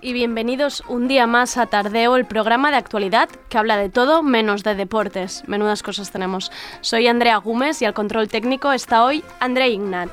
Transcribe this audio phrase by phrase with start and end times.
[0.00, 4.22] Y bienvenidos un día más a Tardeo, el programa de actualidad que habla de todo
[4.22, 5.42] menos de deportes.
[5.48, 6.52] Menudas cosas tenemos.
[6.82, 10.10] Soy Andrea Gómez y al control técnico está hoy André Ignat.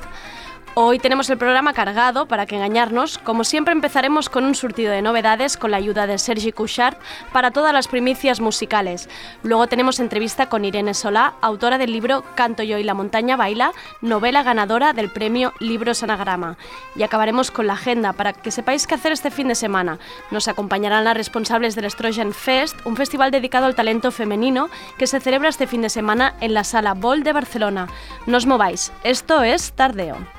[0.81, 3.17] Hoy tenemos el programa cargado, para que engañarnos.
[3.17, 6.95] Como siempre empezaremos con un surtido de novedades con la ayuda de Sergi Couchard
[7.33, 9.09] para todas las primicias musicales.
[9.44, 13.73] Luego tenemos entrevista con Irene Solá, autora del libro Canto yo y la montaña baila,
[13.99, 16.55] novela ganadora del premio Libros Anagrama.
[16.95, 19.99] Y acabaremos con la agenda para que sepáis qué hacer este fin de semana.
[20.31, 25.19] Nos acompañarán las responsables del Estrogen Fest, un festival dedicado al talento femenino que se
[25.19, 27.89] celebra este fin de semana en la Sala Bol de Barcelona.
[28.27, 30.38] No os mováis, esto es Tardeo.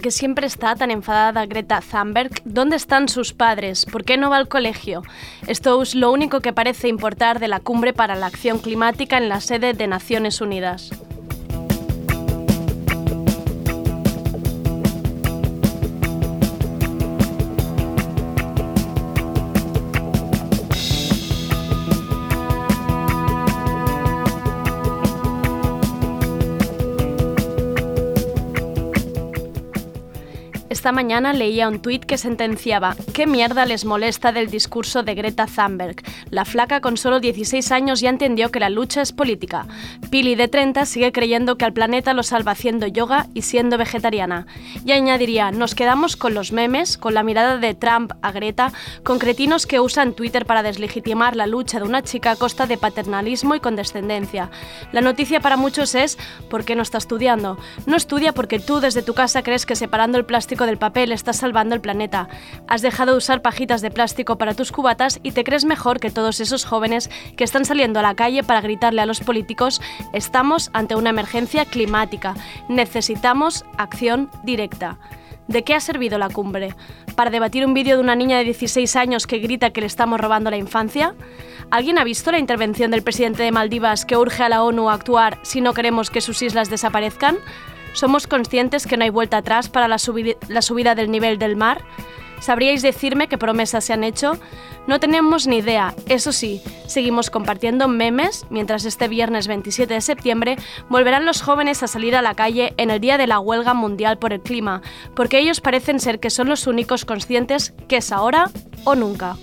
[0.00, 2.30] ¿Por siempre está tan enfadada Greta Thunberg?
[2.44, 3.86] ¿Dónde están sus padres?
[3.86, 5.02] ¿Por qué no va al colegio?
[5.46, 9.28] Esto es lo único que parece importar de la cumbre para la acción climática en
[9.28, 10.90] la sede de Naciones Unidas.
[30.88, 35.44] Esta mañana leía un tuit que sentenciaba ¿Qué mierda les molesta del discurso de Greta
[35.44, 35.96] Thunberg?
[36.30, 39.66] La flaca con solo 16 años ya entendió que la lucha es política.
[40.10, 44.46] Pili de 30 sigue creyendo que al planeta lo salva haciendo yoga y siendo vegetariana.
[44.82, 48.72] Y añadiría, nos quedamos con los memes, con la mirada de Trump a Greta,
[49.02, 52.78] con cretinos que usan Twitter para deslegitimar la lucha de una chica a costa de
[52.78, 54.50] paternalismo y condescendencia.
[54.92, 56.16] La noticia para muchos es
[56.48, 57.58] ¿por qué no está estudiando?
[57.84, 61.36] No estudia porque tú desde tu casa crees que separando el plástico del papel estás
[61.36, 62.28] salvando el planeta.
[62.66, 66.10] Has dejado de usar pajitas de plástico para tus cubatas y te crees mejor que
[66.10, 69.80] todos esos jóvenes que están saliendo a la calle para gritarle a los políticos
[70.12, 72.34] estamos ante una emergencia climática.
[72.68, 74.98] Necesitamos acción directa.
[75.48, 76.74] ¿De qué ha servido la cumbre?
[77.16, 80.20] ¿Para debatir un vídeo de una niña de 16 años que grita que le estamos
[80.20, 81.14] robando la infancia?
[81.70, 84.94] ¿Alguien ha visto la intervención del presidente de Maldivas que urge a la ONU a
[84.94, 87.38] actuar si no queremos que sus islas desaparezcan?
[87.92, 91.82] ¿Somos conscientes que no hay vuelta atrás para la, subida del nivel del mar?
[92.40, 94.38] ¿Sabríais decirme qué promesas se han hecho?
[94.86, 95.94] No tenemos ni idea.
[96.06, 100.56] Eso sí, seguimos compartiendo memes mientras este viernes 27 de septiembre
[100.88, 104.18] volverán los jóvenes a salir a la calle en el día de la huelga mundial
[104.18, 104.80] por el clima,
[105.14, 108.50] porque ellos parecen ser que son los únicos conscientes que es ahora
[108.84, 109.36] o nunca.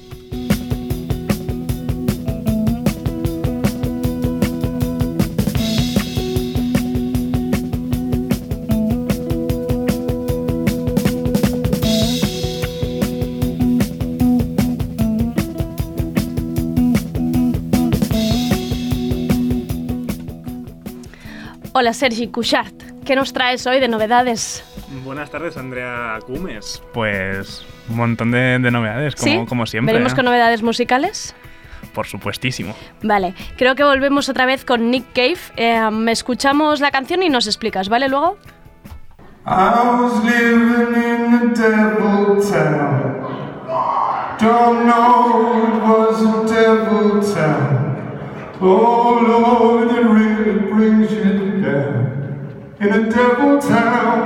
[21.77, 22.72] Hola Sergi Couchard,
[23.04, 24.63] ¿qué nos traes hoy de novedades?
[25.04, 26.81] Buenas tardes, Andrea Cumes.
[26.94, 29.92] Pues un montón de, novedades, como, como siempre.
[29.92, 31.36] ¿Veremos con novedades musicales?
[31.94, 32.74] Por supuestísimo.
[33.04, 35.38] Vale, creo que volvemos otra vez con Nick Cave.
[35.57, 38.07] Eh, escuchamos la canción y nos explicas, ¿vale?
[38.07, 38.38] Luego.
[39.45, 43.19] I was living in the devil town.
[44.39, 47.85] Don't know it was a devil town.
[48.67, 54.25] Oh Lord, it really brings you down in a devil town.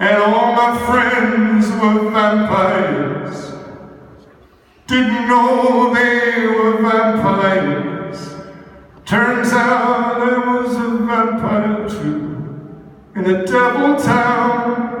[0.00, 3.52] And all my friends were vampires.
[4.86, 8.36] Didn't know they were vampires.
[9.04, 12.80] Turns out I was a vampire too.
[13.16, 14.96] In a devil town.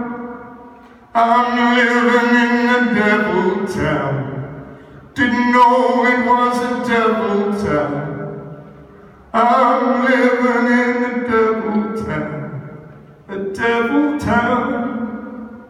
[1.14, 4.25] I'm living in a devil town.
[5.16, 8.66] Didn't know it was a devil town.
[9.32, 12.90] I'm living in a devil town.
[13.26, 15.64] A devil town.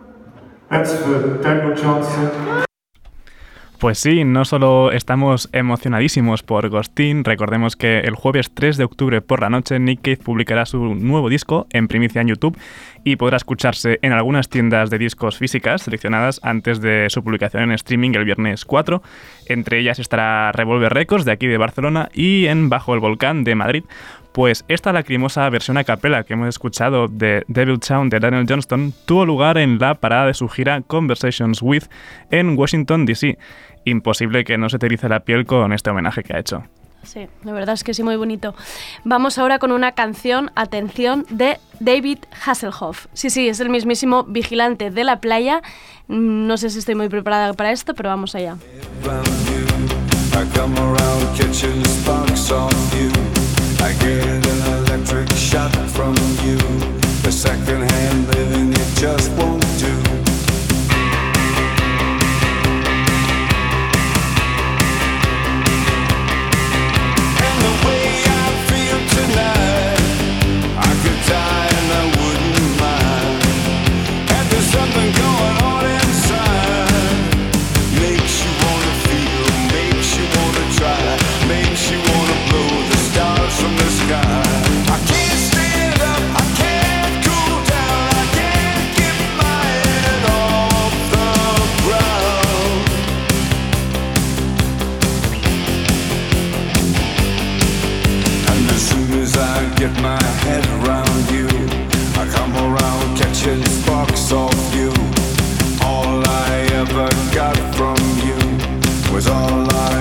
[0.68, 2.65] That's for Daniel Johnson.
[3.78, 9.20] Pues sí, no solo estamos emocionadísimos por Ghostin, recordemos que el jueves 3 de octubre
[9.20, 12.56] por la noche Nick Cave publicará su nuevo disco en primicia en YouTube
[13.04, 17.72] y podrá escucharse en algunas tiendas de discos físicas seleccionadas antes de su publicación en
[17.72, 19.02] streaming el viernes 4.
[19.44, 23.56] Entre ellas estará Revolver Records de aquí de Barcelona y en Bajo el Volcán de
[23.56, 23.84] Madrid.
[24.36, 28.92] Pues esta lacrimosa versión a capela que hemos escuchado de Devil Town de Daniel Johnston
[29.06, 31.84] tuvo lugar en la parada de su gira Conversations With
[32.30, 33.38] en Washington, D.C.
[33.86, 36.64] Imposible que no se te erice la piel con este homenaje que ha hecho.
[37.02, 38.54] Sí, la verdad es que sí, muy bonito.
[39.04, 43.06] Vamos ahora con una canción, atención, de David Hasselhoff.
[43.14, 45.62] Sí, sí, es el mismísimo vigilante de la playa.
[46.08, 48.58] No sé si estoy muy preparada para esto, pero vamos allá.
[53.86, 56.58] I get an electric shock from you.
[57.22, 59.65] The second-hand living, it just won't
[99.88, 101.46] get my head around you,
[102.20, 104.92] I come around catching sparks off you.
[105.84, 107.96] All I ever got from
[108.26, 109.95] you was all I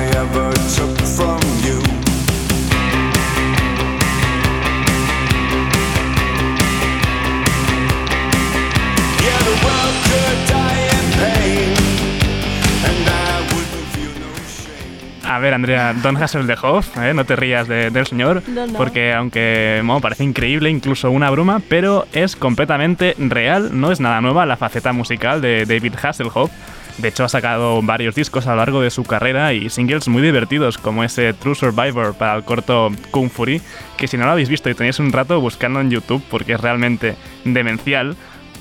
[15.35, 17.13] A ver, Andrea, Don Hasselhoff, ¿eh?
[17.13, 18.73] no te rías de- del señor, No, no.
[18.73, 24.21] porque aunque bueno, parece increíble, incluso una broma, pero es completamente real, no es nada
[24.21, 26.51] nueva la faceta musical de David Hasselhoff.
[26.99, 30.21] De hecho, ha sacado varios discos a lo largo de su carrera y singles muy
[30.21, 33.61] divertidos, como ese True Survivor para el corto Kung Fury,
[33.97, 36.61] que si no lo habéis visto y tenéis un rato buscando en YouTube, porque es
[36.61, 38.15] realmente demencial,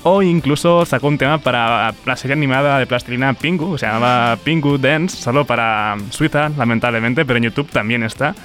[0.07, 4.77] o incluso sacó un tema para la serie animada de plastilina Pingu, se llamaba Pingu
[4.77, 8.35] Dance, solo para Suiza, lamentablemente, pero en YouTube también está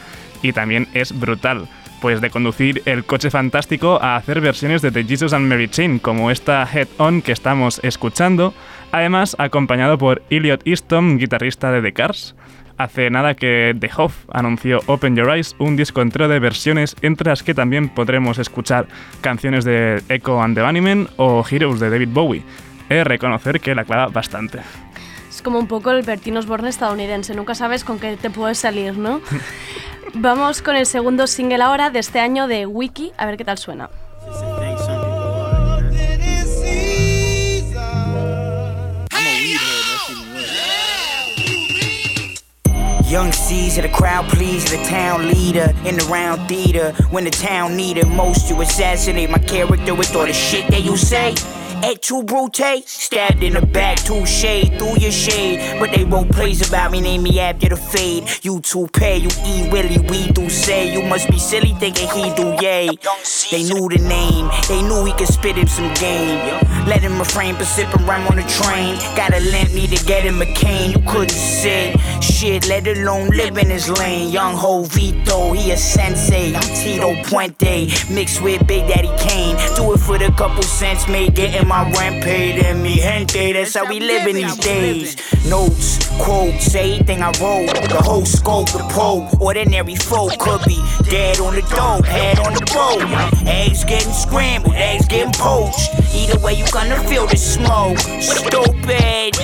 [0.40, 1.68] y también es brutal.
[2.00, 5.98] Pues de conducir el coche fantástico a hacer versiones de The Jesus and Mary Chain,
[5.98, 8.54] como esta Head On que estamos escuchando,
[8.90, 12.34] además acompañado por Elliot Easton, guitarrista de The Cars.
[12.80, 17.28] Hace nada que The Hoff anunció Open Your Eyes, un disco entero de versiones entre
[17.28, 18.86] las que también podremos escuchar
[19.20, 22.42] canciones de Echo and the Bunnymen o Heroes de David Bowie.
[22.88, 24.60] He de reconocer que la clava bastante.
[25.28, 28.96] Es como un poco el Bertino Osborne estadounidense, nunca sabes con qué te puedes salir,
[28.96, 29.20] ¿no?
[30.14, 33.58] Vamos con el segundo single ahora de este año de Wiki, a ver qué tal
[33.58, 33.90] suena.
[43.10, 46.92] Young Caesar, the crowd pleaser, the town leader in the round theater.
[47.10, 50.96] When the town needed most, you assassinate my character with all the shit that you
[50.96, 51.34] say.
[51.82, 55.78] Et tu brute, stabbed in the back, too shade through your shade.
[55.80, 58.24] But they wrote plays about me, name me after the fade.
[58.42, 60.92] You too pay, you eat Willie, we do say.
[60.92, 62.90] You must be silly thinking he do yay.
[63.50, 66.38] They knew the name, they knew he could spit him some game.
[66.86, 68.96] Let him refrain from sipping rhyme on the train.
[69.16, 70.90] Gotta lend me to get him a cane.
[70.92, 74.30] You couldn't sit, shit, let alone live in his lane.
[74.30, 76.54] Young Ho Vito, he a sensei.
[76.54, 79.56] I'm Tito Puente, mixed with Big Daddy Kane.
[79.76, 82.58] Do it for the couple cents made, getting my rent paid.
[82.64, 85.16] And me gente, that's how we live in these days.
[85.48, 87.72] Notes, quotes, anything I wrote.
[87.88, 89.28] The whole scope, the pole.
[89.40, 93.06] Ordinary folk could be dead on the dope, head on the boat.
[93.46, 95.88] Eggs getting scrambled, eggs getting poached.
[96.12, 97.98] Either way, you gonna feel the smoke.
[98.20, 99.36] Stupid.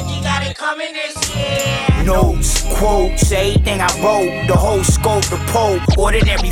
[3.80, 3.88] I
[4.46, 5.36] the whole scope, the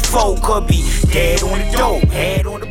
[0.00, 0.82] folk could be
[1.12, 2.66] dead on the head on the.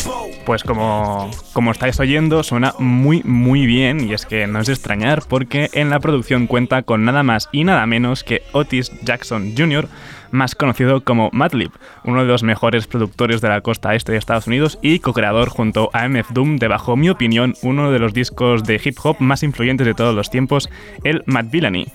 [0.45, 4.73] Pues como, como estáis oyendo, suena muy muy bien y es que no es de
[4.73, 9.53] extrañar porque en la producción cuenta con nada más y nada menos que Otis Jackson
[9.57, 9.87] Jr.,
[10.31, 11.71] más conocido como Madlib,
[12.03, 15.89] uno de los mejores productores de la costa este de Estados Unidos y co-creador junto
[15.93, 19.43] a MF Doom de, bajo mi opinión, uno de los discos de hip hop más
[19.43, 20.69] influyentes de todos los tiempos,
[21.03, 21.87] el Mad Villainy.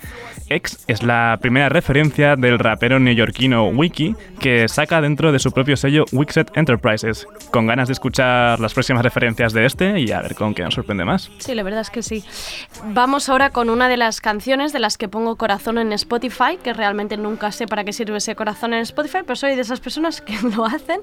[0.49, 5.77] X es la primera referencia del rapero neoyorquino Wiki que saca dentro de su propio
[5.77, 7.27] sello Wixet Enterprises.
[7.51, 10.73] Con ganas de escuchar las próximas referencias de este y a ver con qué nos
[10.73, 11.29] sorprende más.
[11.39, 12.23] Sí, la verdad es que sí.
[12.93, 16.73] Vamos ahora con una de las canciones de las que pongo corazón en Spotify, que
[16.73, 20.21] realmente nunca sé para qué sirve ese corazón en Spotify, pero soy de esas personas
[20.21, 21.01] que lo hacen.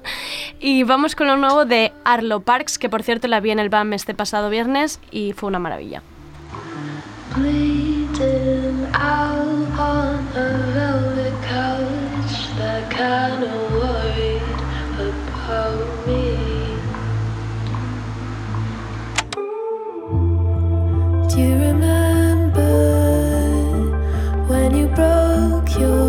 [0.59, 3.69] Y vamos con lo nuevo de Arlo Parks, que por cierto la vi en el
[3.69, 6.01] BAM este pasado viernes y fue una maravilla.
[8.93, 14.59] Out on a velvet couch that kinda worried
[15.09, 16.25] about me.
[21.29, 22.75] Do you remember
[24.49, 26.06] when you broke your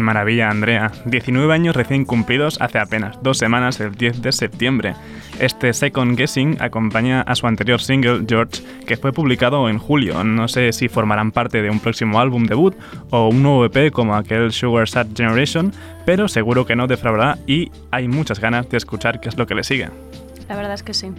[0.00, 0.92] maravilla, Andrea.
[1.04, 4.94] 19 años recién cumplidos hace apenas dos semanas, el 10 de septiembre.
[5.38, 10.24] Este Second Guessing acompaña a su anterior single, George, que fue publicado en julio.
[10.24, 12.74] No sé si formarán parte de un próximo álbum debut
[13.10, 15.72] o un nuevo EP como aquel Sugar Sad Generation,
[16.04, 19.54] pero seguro que no defraudará y hay muchas ganas de escuchar qué es lo que
[19.54, 19.88] le sigue.
[20.48, 21.12] La verdad es que sí.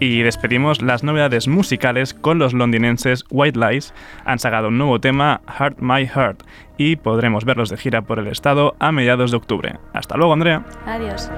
[0.00, 3.94] Y despedimos las novedades musicales con los londinenses White Lies.
[4.24, 6.42] Han sacado un nuevo tema, Heart My Heart,
[6.76, 9.78] y podremos verlos de gira por el estado a mediados de octubre.
[9.92, 10.64] Hasta luego, Andrea.
[10.86, 11.30] Adiós.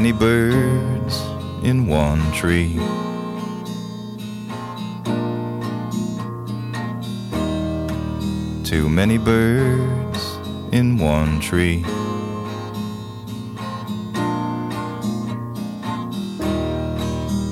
[0.00, 1.20] Many birds
[1.62, 2.72] in one tree.
[8.64, 10.38] Too many birds
[10.72, 11.84] in one tree.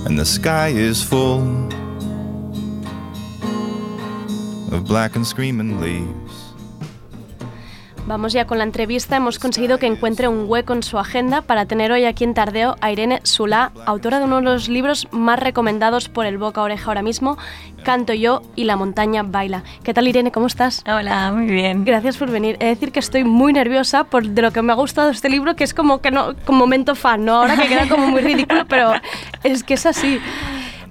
[0.07, 1.43] And the sky is full
[4.73, 6.48] of black and screaming leaves.
[8.09, 9.17] Vamos ya con la entrevista.
[9.17, 12.77] Hemos conseguido que encuentre un hueco en su agenda para tener hoy aquí en Tardeo
[12.81, 16.65] a Irene Sulá, autora de uno de los libros más recomendados por el boca a
[16.65, 17.37] oreja ahora mismo,
[17.83, 19.63] Canto yo y la montaña baila.
[19.83, 20.33] ¿Qué tal Irene?
[20.33, 20.83] ¿Cómo estás?
[20.87, 21.85] Hola, muy bien.
[21.85, 22.57] Gracias por venir.
[22.61, 25.29] He de decir que estoy muy nerviosa por de lo que me ha gustado este
[25.29, 27.35] libro, que es como que no, como momento fan, ¿no?
[27.35, 28.93] Ahora que queda como muy ridículo, pero
[29.45, 30.19] es que es así.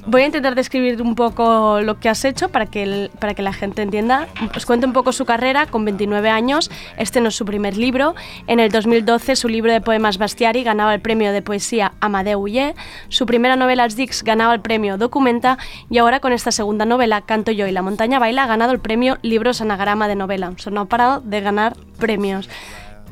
[0.10, 3.52] Voy a intentar describir un poco lo que has hecho para que, para que la
[3.52, 4.30] gente entienda.
[4.56, 5.66] Os cuento un poco su carrera.
[5.66, 8.16] Con 29 años, este no es su primer libro.
[8.48, 12.74] En el 2012, su libro de poemas Bastiari ganaba el premio de poesía Amadeu Ullé.
[13.10, 15.58] Su primera novela, Dics, ganaba el premio Documenta.
[15.90, 18.80] Y ahora, con esta segunda novela, Canto yo y la montaña baila, ha ganado el
[18.80, 20.52] premio Libros Anagrama de Novela.
[20.56, 22.50] O sea, no ha parado de ganar premios.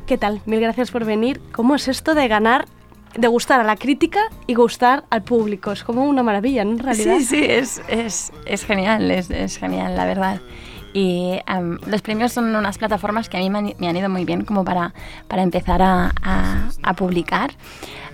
[0.07, 0.39] ¿Qué tal?
[0.45, 1.41] Mil gracias por venir.
[1.51, 2.67] ¿Cómo es esto de ganar,
[3.15, 5.71] de gustar a la crítica y gustar al público?
[5.71, 6.71] Es como una maravilla, ¿no?
[6.71, 7.17] En realidad.
[7.19, 10.39] Sí, sí, es, es, es genial, es, es genial, la verdad.
[10.93, 11.39] Y
[11.87, 14.45] los premios son unas plataformas que a mí me han, me han ido muy bien
[14.45, 14.93] como para,
[15.27, 17.51] para empezar a, a- a publicar.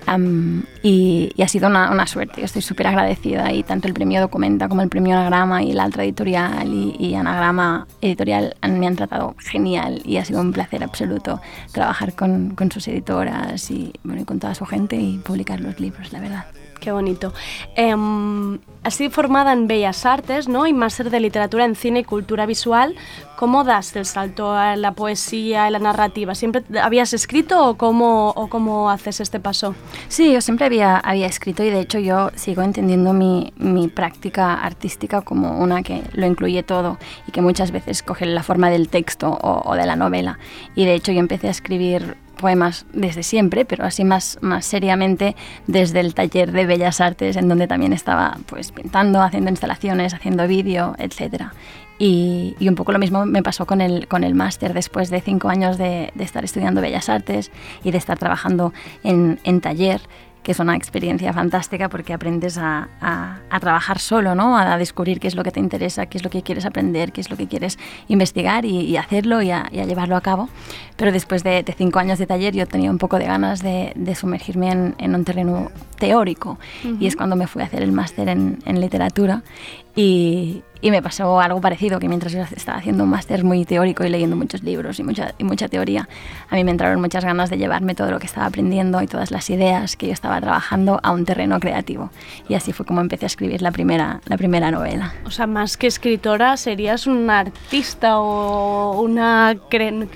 [0.08, 4.20] Am, y, ha sido una, una suerte, yo estoy súper agradecida y tanto el premio
[4.20, 8.96] Documenta como el premio Anagrama y la otra editorial y, y Anagrama Editorial me han
[8.96, 14.22] tratado genial y ha sido un placer absoluto trabajar con, con sus editoras y, bueno,
[14.22, 16.46] y con toda su gente y publicar los libros, la verdad.
[16.82, 17.32] Qué bonito.
[17.76, 18.58] Em,
[18.90, 20.66] sido formada en Bellas Artes, ¿no?
[20.66, 22.96] Y máster de literatura en cine y cultura visual.
[23.38, 26.34] ¿Cómo das el salto a la poesía y la narrativa?
[26.34, 29.76] ¿Siempre habías escrito o cómo, haces este paso?
[30.08, 35.22] Sí, yo siempre había, escrito y de hecho yo sigo entendiendo mi, mi práctica artística
[35.22, 39.30] como una que lo incluye todo y que muchas veces coge la forma del texto
[39.30, 40.40] o, o de la novela.
[40.74, 45.36] Y de hecho yo empecé a escribir poemas desde siempre, pero así más, más seriamente
[45.68, 50.48] desde el taller de Bellas Artes, en donde también estaba pues pintando, haciendo instalaciones, haciendo
[50.48, 50.96] vídeo.
[52.00, 55.22] Y, y un poco lo mismo me pasó con el, con el máster después de
[55.22, 57.52] cinco años de, de estar estudiando Bellas Artes
[57.84, 58.74] y de estar trabajando
[59.04, 60.02] en, en taller
[60.44, 64.58] que es una experiencia fantástica porque aprendes a, a- a trabajar solo, ¿no?
[64.58, 67.22] a descubrir qué es lo que te interesa, qué es lo que quieres aprender, qué
[67.22, 67.78] es lo que quieres
[68.08, 70.50] investigar y, y hacerlo y a, y a llevarlo a cabo.
[70.96, 73.92] Pero después de, de cinco años de taller yo tenía un poco de ganas de,
[73.96, 76.58] de sumergirme en, en un terreno teórico
[77.00, 79.44] y es cuando me fui a hacer el máster en, en literatura
[79.96, 84.04] y, y me pasó algo parecido, que mientras yo estaba haciendo un máster muy teórico
[84.04, 86.10] y leyendo muchos libros y mucha, y mucha teoría,
[86.50, 89.32] a mí me entraron muchas ganas de llevarme todo lo que estaba aprendiendo y todas
[89.32, 92.10] las ideas que yo estaba trabajando a un terreno creativo.
[92.50, 95.14] Y así fue como empecé a escribir la primera, la primera novela.
[95.26, 99.56] O sea, más que escritora, serías una artista o una...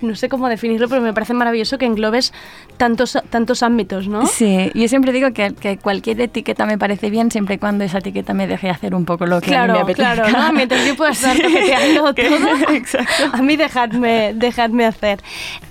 [0.01, 2.33] No sé cómo definirlo, pero me parece maravilloso que englobes
[2.77, 4.25] tantos, tantos ámbitos, ¿no?
[4.25, 7.99] Sí, yo siempre digo que, que cualquier etiqueta me parece bien siempre y cuando esa
[7.99, 10.13] etiqueta me deje hacer un poco lo que a mí me Claro, apetezca.
[10.23, 10.53] claro, ¿no?
[10.53, 13.13] Mientras yo pueda estar toqueteando todo, Exacto.
[13.33, 15.19] a mí dejadme, dejadme hacer.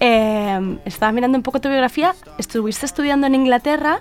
[0.00, 4.00] Eh, estaba mirando un poco tu biografía, estuviste estudiando en Inglaterra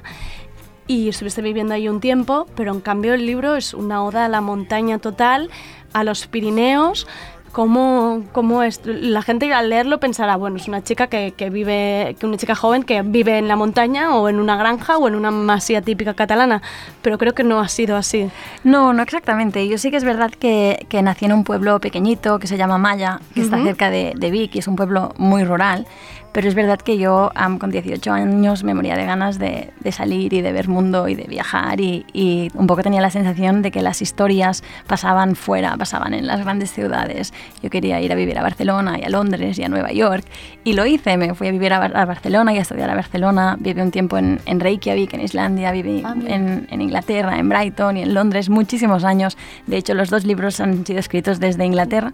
[0.88, 4.30] y estuviste viviendo ahí un tiempo, pero en cambio el libro es una oda a
[4.30, 5.50] la montaña total,
[5.94, 7.08] a los Pirineos.
[7.54, 8.82] ¿Cómo, cómo es?
[8.84, 12.56] La gente al leerlo pensará, bueno, es una chica que, que vive, que una chica
[12.56, 16.16] joven que vive en la montaña o en una granja o en una masía típica
[16.16, 16.64] catalana,
[17.04, 18.28] pero creo que no ha sido así.
[18.64, 19.68] No, no exactamente.
[19.68, 22.80] Yo sí que es verdad que, que nací en un pueblo pequeñito que se llama
[22.80, 25.86] Maya, que está cerca de, de Vic y es un pueblo muy rural.
[26.34, 30.34] Pero es verdad que yo con 18 años me moría de ganas de, de salir
[30.34, 33.70] y de ver mundo y de viajar y, y un poco tenía la sensación de
[33.70, 37.34] que las historias pasaban fuera, pasaban en las grandes ciudades.
[37.62, 40.26] Yo quería ir a vivir a Barcelona y a Londres y a Nueva York
[40.64, 41.18] y lo hice.
[41.18, 43.56] Me fui a vivir a, Bar- a Barcelona y a estudiar a Barcelona.
[43.60, 47.96] Viví un tiempo en, en Reykjavik, en Islandia, viví Ah, en, en Inglaterra, en Brighton
[47.98, 49.38] y en Londres muchísimos años.
[49.68, 52.14] De hecho, los dos libros han sido escritos desde Inglaterra.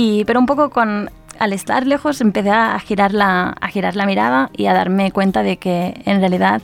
[0.00, 4.06] Y, pero un poco con, al estar lejos empecé a girar, la, a girar la
[4.06, 6.62] mirada y a darme cuenta de que en realidad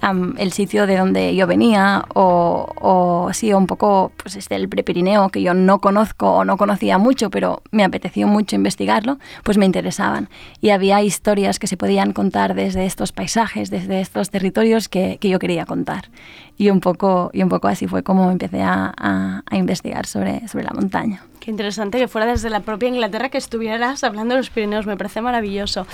[0.00, 4.68] am, el sitio de donde yo venía o, o sí, un poco pues este, el
[4.68, 9.56] Prepirineo que yo no conozco o no conocía mucho, pero me apeteció mucho investigarlo, pues
[9.56, 10.28] me interesaban.
[10.60, 15.28] Y había historias que se podían contar desde estos paisajes, desde estos territorios que, que
[15.28, 16.10] yo quería contar.
[16.56, 20.46] Y un, poco, y un poco así fue como empecé a, a, a investigar sobre,
[20.46, 21.22] sobre la montaña.
[21.44, 24.96] Qué interesante que fuera desde la propia Inglaterra que estuvieras hablando de los Pirineos, me
[24.96, 25.86] parece maravilloso.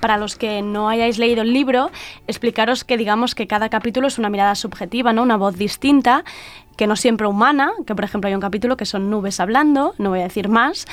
[0.00, 1.90] Para los que no hayáis leído el libro,
[2.26, 5.22] explicaros que digamos que cada capítulo es una mirada subjetiva, ¿no?
[5.22, 6.22] una voz distinta,
[6.76, 10.10] que no siempre humana, que por ejemplo hay un capítulo que son nubes hablando, no
[10.10, 10.86] voy a decir más.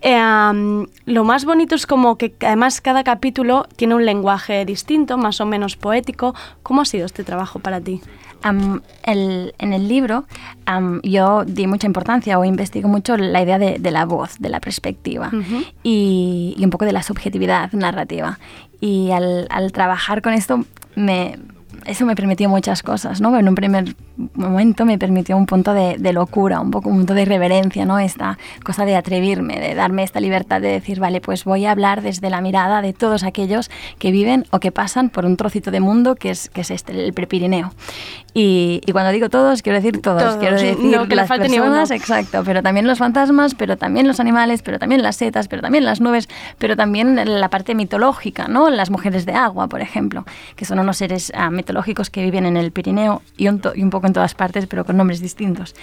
[0.00, 5.38] Eh, lo más bonito es como que además cada capítulo tiene un lenguaje distinto, más
[5.42, 6.34] o menos poético.
[6.62, 8.00] ¿Cómo ha sido este trabajo para ti?
[8.42, 10.24] Um, el, en el libro
[10.66, 14.48] um, yo di mucha importancia o investigo mucho la idea de, de la voz, de
[14.48, 15.66] la perspectiva uh -huh.
[15.82, 18.38] y, y, un poco de la subjetividad narrativa.
[18.80, 20.64] Y al, al trabajar con esto
[20.96, 21.36] me,
[21.86, 23.36] eso me permitió muchas cosas, ¿no?
[23.38, 23.94] En un primer
[24.34, 27.98] momento me permitió un punto de, de, locura, un poco un punto de irreverencia, ¿no?
[27.98, 32.02] Esta cosa de atreverme, de darme esta libertad de decir, vale, pues voy a hablar
[32.02, 35.80] desde la mirada de todos aquellos que viven o que pasan por un trocito de
[35.80, 37.72] mundo que es, que es este, el Prepirineo.
[38.34, 40.36] Y, y cuando digo todos, quiero decir todos, todos.
[40.36, 44.62] quiero decir no, que las personas, exacto, pero también los fantasmas, pero también los animales,
[44.62, 48.70] pero también las setas, pero también las nubes, pero también la parte mitológica, ¿no?
[48.70, 51.69] Las mujeres de agua, por ejemplo, que son unos seres uh, mitológicos
[52.10, 54.96] que viven en el Pirineo y un, y un poco en todas partes, pero con
[54.96, 55.74] nombres distintos.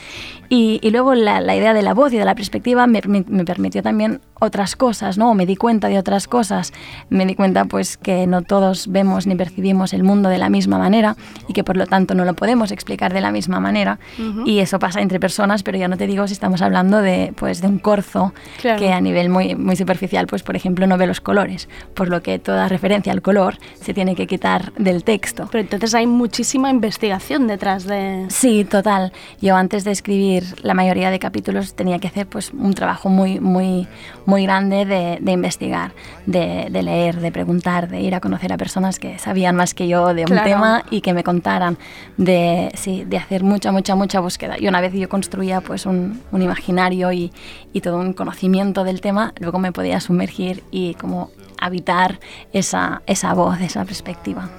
[0.49, 3.23] Y, y luego la, la, idea de la voz y de la perspectiva me, me,
[3.27, 5.33] me, permitió también otras cosas, ¿no?
[5.33, 6.73] Me di cuenta de otras cosas.
[7.09, 10.77] Me di cuenta, pues, que no todos vemos ni percibimos el mundo de la misma
[10.77, 11.15] manera
[11.47, 13.99] y que, por lo tanto, no lo podemos explicar de la misma manera.
[14.17, 14.47] Uh -huh.
[14.47, 17.61] Y eso pasa entre personas, pero ya no te digo si estamos hablando de, pues,
[17.61, 18.79] de un corzo claro.
[18.79, 22.21] que a nivel muy, muy superficial, pues, por ejemplo, no ve los colores, por lo
[22.21, 25.47] que toda referencia al color se tiene que quitar del texto.
[25.51, 28.25] Pero entonces hay muchísima investigación detrás de...
[28.29, 29.13] Sí, total.
[29.39, 33.39] Yo antes de escribir la mayoría de capítulos tenía que hacer pues un trabajo muy,
[33.39, 33.87] muy,
[34.25, 35.91] muy grande de, de investigar,
[36.25, 39.87] de, de, leer, de preguntar, de ir a conocer a personas que sabían más que
[39.87, 40.45] yo de un claro.
[40.45, 41.77] tema y que me contaran,
[42.17, 44.55] de, sí, de hacer mucha, mucha, mucha búsqueda.
[44.59, 47.31] Y una vez yo construía pues un, un imaginario y,
[47.71, 52.19] y todo un conocimiento del tema, luego me podía sumergir y como habitar
[52.51, 54.49] esa, esa voz, esa perspectiva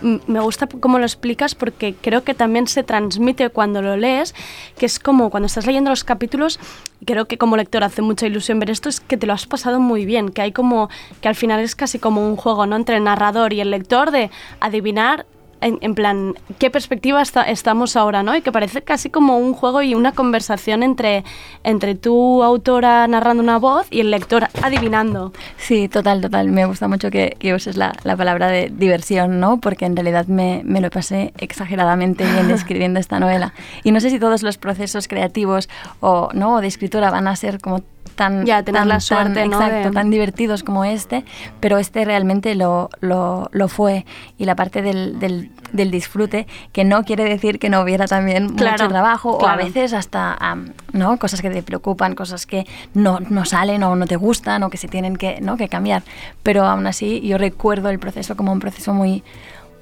[0.00, 4.34] me gusta cómo lo explicas porque creo que también se transmite cuando lo lees,
[4.78, 6.58] que es como cuando estás leyendo los capítulos,
[7.04, 9.80] creo que como lector hace mucha ilusión ver esto, es que te lo has pasado
[9.80, 10.88] muy bien, que hay como,
[11.20, 12.76] que al final es casi como un juego, ¿no?
[12.76, 15.26] Entre el narrador y el lector de adivinar
[15.60, 18.36] en, en, plan, ¿qué perspectiva está, estamos ahora, no?
[18.36, 21.24] Y que parece casi como un juego y una conversación entre,
[21.64, 25.32] entre tu autora narrando una voz y el lector adivinando.
[25.56, 26.48] Sí, total, total.
[26.48, 29.58] Me gusta mucho que, que uses la, la, palabra de diversión, ¿no?
[29.60, 33.54] Porque en realidad me, me lo pasé exageradamente bien escribiendo esta novela.
[33.84, 35.68] Y no sé si todos los procesos creativos
[36.00, 36.54] o, ¿no?
[36.54, 37.82] o de escritura van a ser como
[38.20, 39.56] tan, ya, tener tan, la suerte, tan, ¿no?
[39.56, 39.94] exacto, de...
[39.94, 41.24] tan divertidos como este,
[41.58, 44.04] pero este realmente lo, lo, lo fue.
[44.36, 48.50] Y la parte del, del, del, disfrute, que no quiere decir que no hubiera también
[48.50, 49.54] claro, mucho trabajo, claro.
[49.54, 51.16] o a veces hasta um, ¿no?
[51.18, 54.76] cosas que te preocupan, cosas que no, no salen o no te gustan o que
[54.76, 55.56] se tienen que, ¿no?
[55.56, 56.02] que cambiar.
[56.42, 59.22] Pero aún así yo recuerdo el proceso como un proceso muy,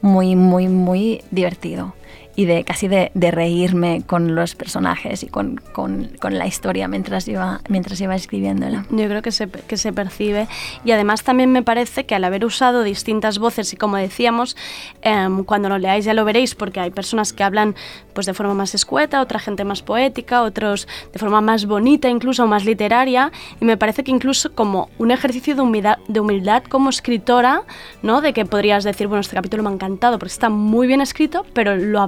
[0.00, 1.94] muy, muy, muy divertido
[2.38, 6.87] y de casi de, de, reírme con los personajes y con, con, con, la historia
[6.87, 8.87] mientras iba, mientras iba escribiéndola.
[8.90, 10.46] Yo creo que se, que se percibe
[10.85, 14.57] y además también me parece que al haber usado distintas voces y como decíamos,
[15.03, 17.74] eh, cuando lo leáis ya lo veréis porque hay personas que hablan
[18.12, 22.46] pues de forma más escueta, otra gente más poética, otros de forma más bonita, incluso
[22.46, 26.90] más literaria y me parece que incluso como un ejercicio de humildad, de humildad como
[26.90, 27.62] escritora,
[28.05, 28.20] ¿no?
[28.20, 31.44] De que podrías decir, bueno, este capítulo me ha encantado porque está muy bien escrito,
[31.53, 32.01] pero lo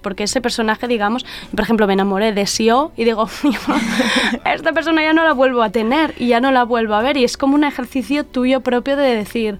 [0.00, 3.28] porque ese personaje, digamos, por ejemplo, me enamoré de Sio y digo,
[4.44, 7.16] esta persona ya no la vuelvo a tener y ya no la vuelvo a ver
[7.16, 9.58] y es como un ejercicio tuyo propio de decir,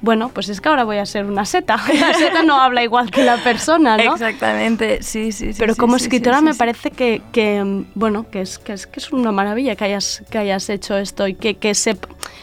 [0.00, 1.76] bueno, pues es que ahora voy a ser una seta.
[2.00, 4.12] La seta no habla igual que la persona, ¿no?
[4.12, 5.58] Exactamente, sí, sí, sí.
[5.58, 8.86] Pero como sí, escritora sí, me sí, parece que, que, bueno, que es, que, es,
[8.86, 11.96] que es una maravilla que hayas, que hayas hecho esto y que, que, se,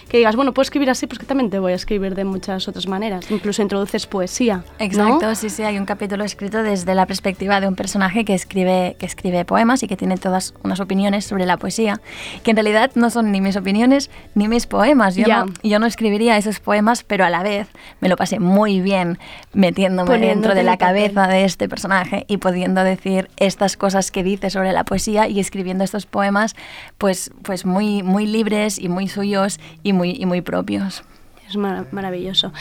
[0.10, 2.68] que digas, bueno, puedo escribir así, pues que también te voy a escribir de muchas
[2.68, 3.30] otras maneras.
[3.32, 4.64] Incluso introduces poesía.
[4.80, 5.36] Exacto, ¿no?
[5.36, 5.64] sí, sí.
[5.64, 9.82] Hay un capítulo escrito desde la perspectiva de un personaje que escribe, que escribe poemas
[9.84, 12.02] y que tiene todas unas opiniones sobre la poesía,
[12.44, 15.16] que en realidad no son ni mis opiniones ni mis poemas.
[15.16, 17.70] Yo, no, yo no escribiría esos poemas, pero a la vez
[18.02, 19.18] me lo pasé muy bien
[19.54, 24.50] metiéndome dentro de la cabeza de este personaje y pudiendo decir estas cosas que dice
[24.50, 26.56] sobre la poesía y escribiendo estos poemas
[26.98, 31.04] pues, pues muy, muy libres y muy suyos y muy, y muy propios.
[31.48, 32.52] Es mar- maravilloso.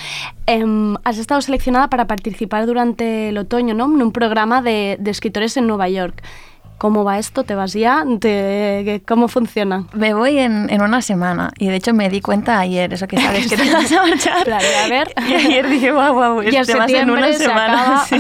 [0.46, 3.86] Em, has estado seleccionada para participar durante el otoño, ¿no?
[3.86, 6.22] En un programa de, de escritores en Nueva York.
[6.78, 7.44] ¿Cómo va esto?
[7.44, 8.04] ¿Te vas ya?
[8.20, 9.86] ¿Te- ¿Cómo funciona?
[9.94, 13.16] Me voy en, en una semana y de hecho me di cuenta ayer, eso que
[13.18, 14.44] sabes que te vas a marchar.
[14.44, 15.14] Plan, a ver.
[15.28, 18.04] Y ayer dije, guau, guau, Y te vas en una se semana.
[18.08, 18.16] sí.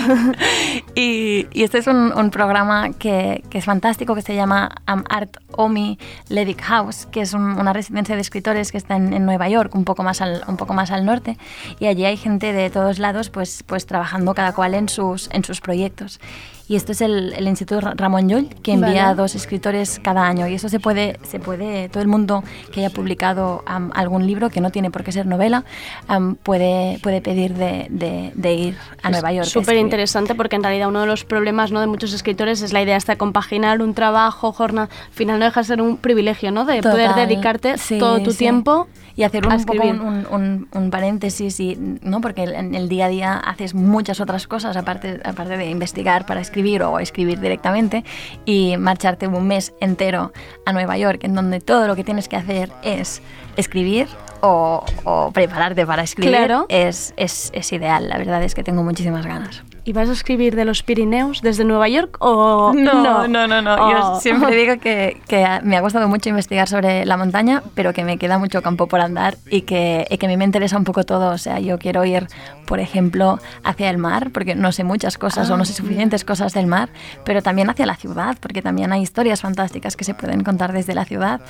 [0.94, 5.02] Y, y este es un, un programa que, que es fantástico, que se llama um,
[5.10, 9.26] Art Omi Ledick House, que es un- una residencia de escritores que está en, en
[9.26, 11.36] Nueva York, un poco, más al, un poco más al norte.
[11.80, 15.44] Y allí hay gente de todos lados pues, pues trabajando cada cual en sus, en
[15.44, 16.18] sus proyectos.
[16.66, 19.16] Y esto es el, el Instituto Ra- Ramón Llull, que envía Vale.
[19.16, 20.48] dos escritores cada año.
[20.48, 24.48] Y eso se puede, se puede todo el mundo que haya publicado am, algún libro,
[24.48, 25.64] que no tiene por qué ser novela,
[26.08, 29.46] am, puede, puede pedir de, de- de ir a Nueva York.
[29.46, 31.80] Súper interesante porque en realidad uno de los problemas ¿no?
[31.80, 34.88] de muchos escritores es la idea de compaginar un trabajo, jornada.
[35.08, 36.64] Al final no deja de ser un privilegio, ¿no?
[36.64, 38.38] De poder Total, dedicarte sí, todo tu sí.
[38.38, 42.74] tiempo y hacer un, a poco un, un- un- un paréntesis y no porque en
[42.74, 46.98] el día a día haces muchas otras cosas aparte aparte de investigar para escribir o
[47.00, 48.04] escribir directamente
[48.44, 50.32] y marcharte un mes entero
[50.64, 53.22] a Nueva York en donde todo lo que tienes que hacer es
[53.56, 54.06] escribir
[54.40, 56.66] o, o prepararte para escribir Claro.
[56.68, 60.56] es, es, es ideal la verdad es que tengo muchísimas ganas ¿Y vas a escribir
[60.56, 63.76] de los Pirineos desde Nueva York o No, no, no, no.
[63.90, 64.20] Yo Oh.
[64.20, 68.16] siempre digo que, que me ha gustado mucho investigar sobre la montaña, pero que me
[68.16, 71.04] queda mucho campo por andar y que, y que a mí me interesa un poco
[71.04, 71.30] todo.
[71.32, 72.26] O sea, yo quiero ir,
[72.66, 76.54] por ejemplo, hacia el mar, porque no sé muchas cosas o no sé suficientes cosas
[76.54, 76.88] del mar,
[77.24, 80.94] pero también hacia la ciudad, porque también hay historias fantásticas que se pueden contar desde
[80.94, 81.40] la ciudad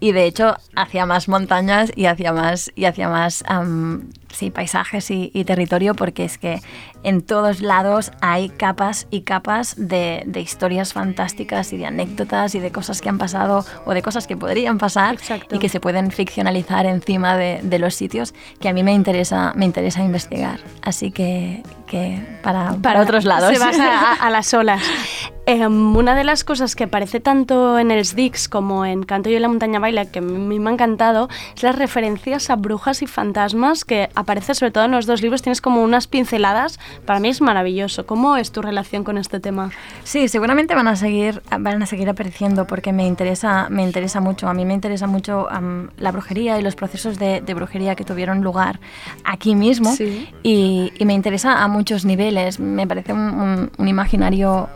[0.00, 5.10] y de hecho hacia más montañas y hacia más, y hacia más am, sí, paisajes
[5.10, 6.60] y, y territorio, porque es que
[7.02, 12.60] en todos lados hay capas y capas de, de historias fantásticas y de anécdotas y
[12.60, 15.54] de cosas que han pasado o de cosas que podrían pasar Exacto.
[15.54, 19.52] y que se pueden ficcionalizar encima de, de los sitios que a mí me interesa,
[19.54, 20.60] me interesa investigar.
[20.82, 21.62] Así que,
[21.94, 23.52] que para, para, otros lados.
[23.52, 24.82] Se basa a, a las olas.
[25.46, 29.36] Em, una de las cosas que aparece tanto en el Sdix como en Canto yo
[29.36, 33.02] en la montaña baila, que a mí me ha encantado, es las referencias a brujas
[33.02, 35.42] y fantasmas que aparece sobre todo en los dos libros.
[35.42, 36.80] Tienes como unas pinceladas.
[37.04, 38.06] Para mí es maravilloso.
[38.06, 39.70] ¿Cómo es tu relación con este tema?
[40.04, 44.48] Sí, seguramente van a seguir, van a seguir apareciendo porque me interesa, me interesa mucho.
[44.48, 48.04] A mí me interesa mucho am, la brujería y los procesos de, de brujería que
[48.04, 48.80] tuvieron lugar
[49.24, 49.92] aquí mismo.
[49.94, 50.26] Sí.
[50.42, 52.58] Y, y me interesa a muchos niveles.
[52.60, 54.68] Me parece un, imaginario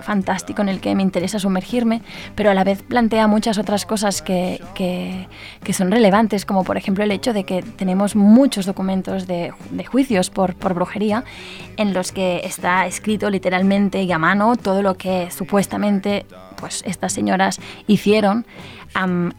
[0.00, 2.02] fantástico en el que me interesa sumergirme,
[2.34, 5.26] pero a la vez plantea muchas otras cosas que, que-
[5.72, 10.28] son relevantes, como por ejemplo el hecho de que tenemos muchos documentos de, de juicios
[10.30, 11.24] por, por brujería
[11.76, 17.12] en los que está escrito literalmente y a mano todo lo que supuestamente pues, estas
[17.12, 18.44] señoras hicieron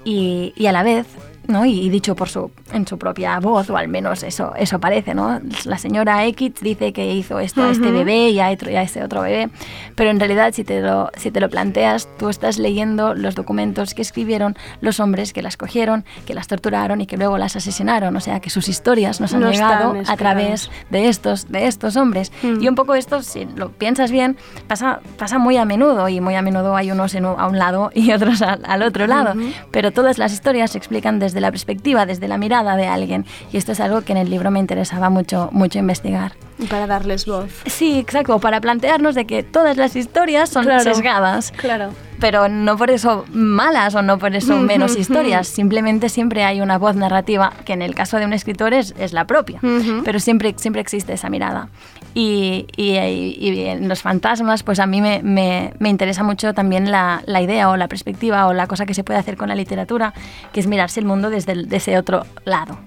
[0.06, 1.06] y, y a la vez
[1.48, 1.66] ¿no?
[1.66, 5.14] Y, y dicho por su, en su propia voz, o al menos eso, eso parece,
[5.14, 5.40] ¿no?
[5.66, 8.82] La señora X dice que hizo esto a este bebé y a, otro, y a
[8.82, 9.50] este otro bebé,
[9.96, 13.94] pero en realidad si te, lo, si te lo planteas, tú estás leyendo los documentos
[13.94, 18.16] que escribieron los hombres que las cogieron, que las torturaron y que luego las asesinaron,
[18.16, 21.96] o sea que sus historias nos han No llegado a través de estos, de estos
[21.96, 22.32] hombres.
[22.44, 26.36] Y un poco esto, si lo piensas bien, pasa, pasa muy a menudo y muy
[26.36, 29.34] a menudo hay unos en a un lado y otros al, al otro lado.
[29.72, 33.26] Pero todas las historias se explican desde la perspectiva, desde la mirada de alguien.
[33.52, 36.34] Y esto es algo que en el libro me interesaba mucho, mucho investigar.
[36.70, 37.50] Para darles voz.
[37.66, 40.84] Sí, exacto, para plantearnos de que todas las historias son Claro.
[40.84, 41.90] sesgadas Claro.
[42.20, 45.48] pero no por eso malas o no por eso menos historias.
[45.48, 49.14] Simplemente siempre hay una voz narrativa que en el caso de un escritor es, es
[49.14, 49.60] la propia,
[50.06, 51.70] pero siempre, siempre existe esa mirada.
[52.16, 52.98] Y, y-
[53.40, 57.42] y- en los fantasmas, pues a mí me, me- me interesa mucho también la, la
[57.42, 60.14] idea o la perspectiva o la cosa que se puede hacer con la literatura,
[60.52, 62.78] que es mirarse el mundo desde el- de ese otro lado.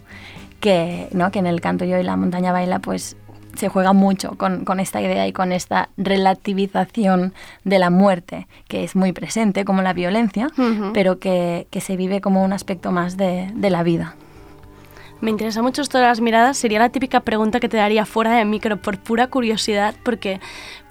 [0.60, 1.30] Que, ¿no?
[1.30, 3.16] que en el canto yo y la montaña baila, pues
[3.56, 7.32] se juega mucho con, con esta idea y con esta relativización
[7.64, 10.48] de la muerte, que es muy presente como la violencia,
[10.92, 14.14] pero que, que se vive como un aspecto más de, de la vida.
[15.20, 16.58] Me interesa mucho esto de las miradas.
[16.58, 20.40] Sería la típica pregunta que te daría fuera de micro por pura curiosidad, porque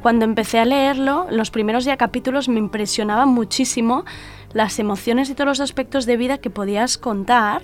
[0.02, 4.04] cuando empecé a leerlo, los primeros ya capítulos me impresionaban muchísimo
[4.52, 7.62] las emociones y todos los aspectos de vida que podías contar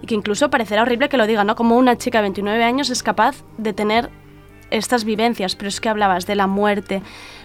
[0.00, 1.56] y que incluso parecerá horrible que lo diga, ¿no?
[1.56, 4.10] Como una chica de 29 años es capaz de tener
[4.70, 7.02] estas vivencias, pero es que hablabas de la muerte,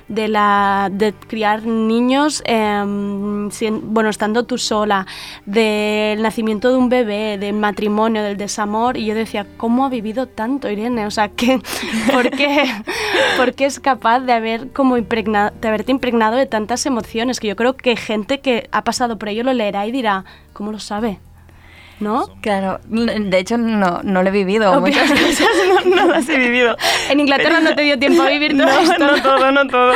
[0.09, 5.05] de la de criar niños, em, sin- bueno, estando tú sola,
[5.45, 10.27] del nacimiento de un bebé, del matrimonio, del desamor, y yo decía, ¿cómo ha vivido
[10.27, 11.05] tanto Irene?
[11.05, 11.61] O sea, ¿qué,
[12.11, 12.65] ¿por, qué,
[13.37, 17.39] ¿por qué es capaz de, haber como impregna- de haberte impregnado de tantas emociones?
[17.39, 20.71] Que yo creo que gente que ha pasado por ello lo leerá y dirá, ¿cómo
[20.71, 21.19] lo sabe?
[21.99, 22.27] ¿No?
[22.41, 24.81] Claro, de hecho no, no lo he vivido, Obvio.
[24.81, 25.47] muchas cosas
[25.85, 26.75] no, no las he vivido.
[27.09, 29.07] En Inglaterra no te dio tiempo a vivir todo no, esto.
[29.07, 29.93] no todo, no todo.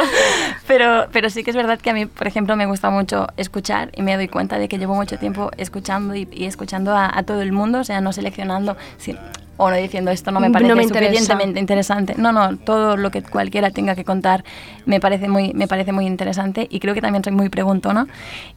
[0.67, 3.89] Pero, pero sí que es verdad que a mí, por ejemplo, me gusta mucho escuchar
[3.95, 7.23] y me doy cuenta de que llevo mucho tiempo escuchando y, y escuchando a, a
[7.23, 8.75] todo el mundo, o sea, no seleccionando
[9.57, 11.11] o no diciendo esto no me No parece interesa.
[11.13, 12.15] suficientemente interesante.
[12.17, 14.43] No, no, todo lo que cualquiera tenga que contar
[14.85, 18.07] me parece muy, me parece muy interesante y creo que también soy muy preguntona.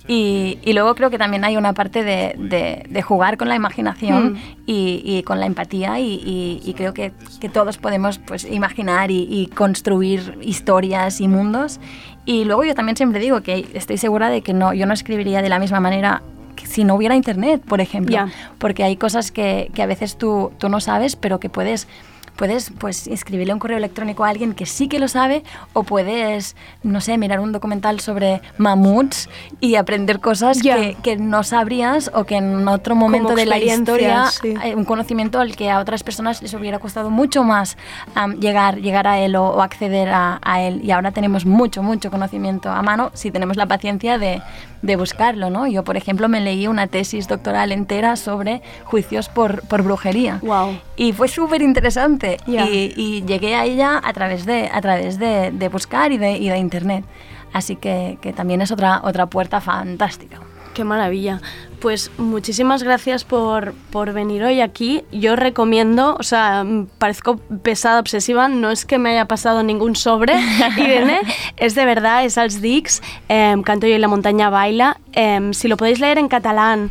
[0.09, 3.56] Y, y luego creo que también hay una parte de, de- de jugar con la
[3.56, 4.37] imaginación Mm.
[4.66, 9.11] y, y con la empatía y, y- y creo que, que todos podemos pues, imaginar
[9.11, 11.78] y, y construir historias y mundos.
[12.24, 15.42] Y luego yo también siempre digo que estoy segura de que no, yo no escribiría
[15.42, 16.22] de la misma manera
[16.64, 18.27] si no hubiera internet, por ejemplo.
[18.59, 21.88] Porque hay cosas que, que a veces tú, tú no sabes, pero que puedes
[22.37, 26.55] puedes pues escribirle un correo electrónico a alguien que sí que lo sabe o puedes,
[26.83, 29.29] no sé, mirar un documental sobre mamuts
[29.61, 30.77] y aprender cosas Ya.
[30.77, 34.55] que, que no sabrías o que en otro momento de la historia sí.
[34.61, 37.77] hay un conocimiento al que a otras personas les hubiera costado mucho más
[38.14, 40.81] am, llegar, llegar a él o, o acceder a, a él.
[40.85, 44.42] Y ahora tenemos mucho, mucho conocimiento a mano si tenemos la paciencia de,
[44.83, 45.51] de buscarlo.
[45.51, 45.66] ¿no?
[45.66, 50.38] Yo, por ejemplo, me leí una tesis doctoral entera sobre juicios por, por brujería.
[50.42, 50.79] Wow.
[50.96, 52.26] Y fue súper interesante.
[52.47, 52.67] Ya.
[52.67, 56.33] Y, y llegué a ella a través de, a través de, de buscar y de,
[56.33, 57.05] y de internet.
[57.53, 60.41] Así que, que también es otra, otra puerta fantástica.
[60.75, 61.41] Qué maravilla.
[61.81, 65.05] Pues muchísimas gracias por, por venir hoy aquí.
[65.11, 69.97] Yo recomiendo, o sea, mm, parezco pesada, obsesiva, no es que me haya pasado ningún
[69.97, 70.35] sobre,
[70.77, 71.21] Irene,
[71.57, 74.99] es de verdad, es als Dix, em, Canto yo y la montaña baila.
[75.12, 76.91] Em, si lo podéis leer en catalán,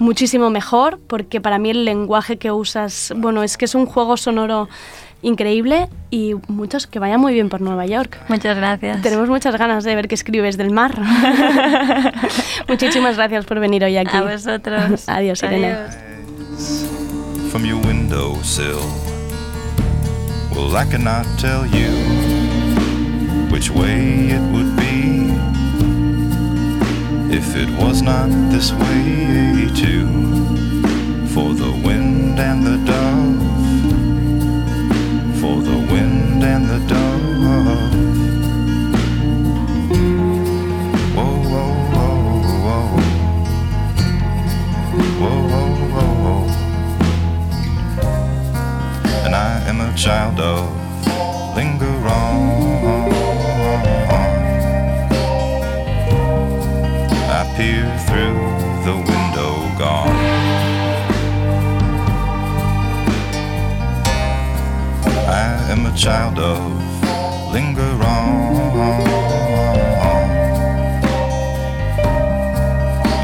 [0.00, 4.16] muchísimo mejor, porque para mí el lenguaje que usas, bueno, es que es un juego
[4.16, 4.68] sonoro
[5.22, 8.18] increíble y muchos que vaya muy bien por Nueva York.
[8.28, 9.02] Muchas gracias.
[9.02, 10.98] Tenemos muchas ganas de ver qué escribes del mar.
[12.68, 14.16] Muchísimas gracias por venir hoy aquí.
[14.16, 15.08] A vosotros.
[15.08, 15.74] Adiós, Irene.
[15.74, 16.10] Adiós.
[17.50, 18.78] from your windowsill.
[20.54, 21.90] Well, I cannot tell you
[23.50, 24.69] which way it would be
[27.32, 30.06] if it was not this way too.
[31.28, 33.38] For the wind and the dove,
[35.40, 37.94] for the wind and the dove.
[41.14, 42.16] Whoa, whoa, whoa,
[42.66, 42.84] whoa.
[45.20, 46.40] Whoa, whoa, whoa,
[49.24, 49.38] and I
[49.68, 50.68] am a child of
[51.54, 52.69] linger on.
[65.70, 66.58] Am a child of
[67.52, 68.60] linger on.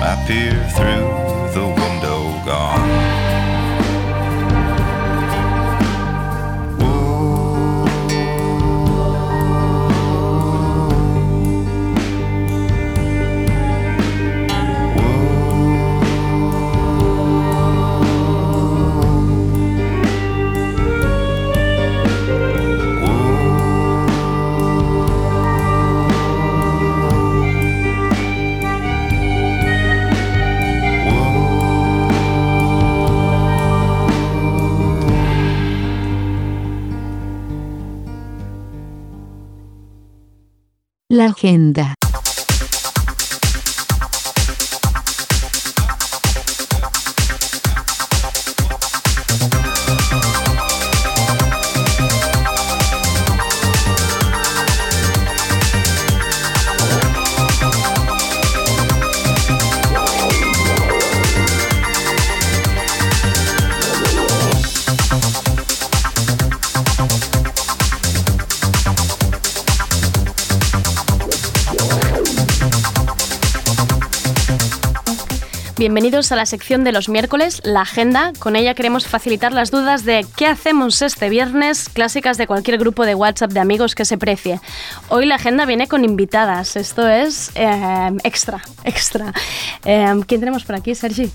[0.01, 1.16] I peer through
[41.47, 42.06] agenda.
[75.87, 78.33] Bienvenidos a la sección de los miércoles, la agenda.
[78.41, 83.07] Con ella queremos facilitar las dudas de qué hacemos este viernes, clásicas de cualquier grupo
[83.07, 84.61] de WhatsApp de amigos que se precie.
[85.11, 89.33] Hoy la agenda viene con invitadas, esto es eh, extra, extra.
[89.85, 91.31] Eh, ¿Quién tenemos por aquí, Sergi?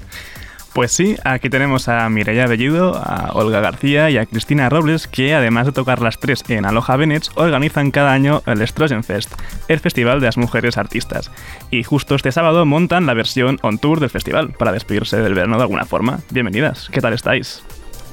[0.73, 5.35] Pues sí, aquí tenemos a Mireia Bellido, a Olga García y a Cristina Robles, que
[5.35, 9.33] además de tocar las tres en Aloha Venets, organizan cada año el Strogen Fest,
[9.67, 11.29] el festival de las mujeres artistas.
[11.71, 15.57] Y justo este sábado montan la versión on tour del festival, para despedirse del verano
[15.57, 16.19] de alguna forma.
[16.29, 17.63] Bienvenidas, ¿qué tal estáis?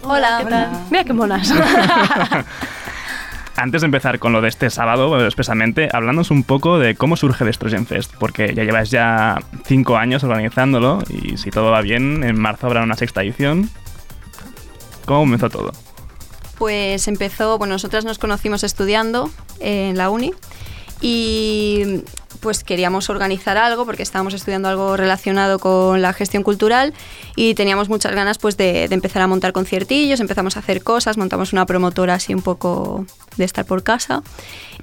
[0.02, 0.70] Hola, ¿qué tal?
[0.90, 1.54] Mira qué monas.
[3.58, 7.48] Antes de empezar con lo de este sábado, expresamente, hablándonos un poco de cómo surge
[7.50, 12.40] Estrogen Fest, porque ya lleváis ya cinco años organizándolo y si todo va bien, en
[12.40, 13.68] marzo habrá una sexta edición.
[15.06, 15.72] ¿Cómo comenzó todo?
[16.56, 19.28] Pues empezó, bueno, nosotras nos conocimos estudiando
[19.58, 20.32] en la uni
[21.00, 22.04] y
[22.38, 26.94] pues queríamos organizar algo porque estábamos estudiando algo relacionado con la gestión cultural
[27.36, 31.16] y teníamos muchas ganas pues de, de, empezar a montar conciertillos, empezamos a hacer cosas,
[31.16, 33.04] montamos una promotora así un poco
[33.36, 34.22] de estar por casa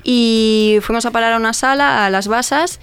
[0.03, 2.79] y fuimos a parar a una sala, a las basas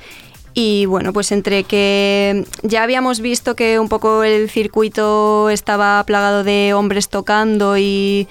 [0.55, 6.45] y bueno, pues entre que ya habíamos visto que un poco el circuito estaba plagado
[6.45, 8.29] de hombres tocando y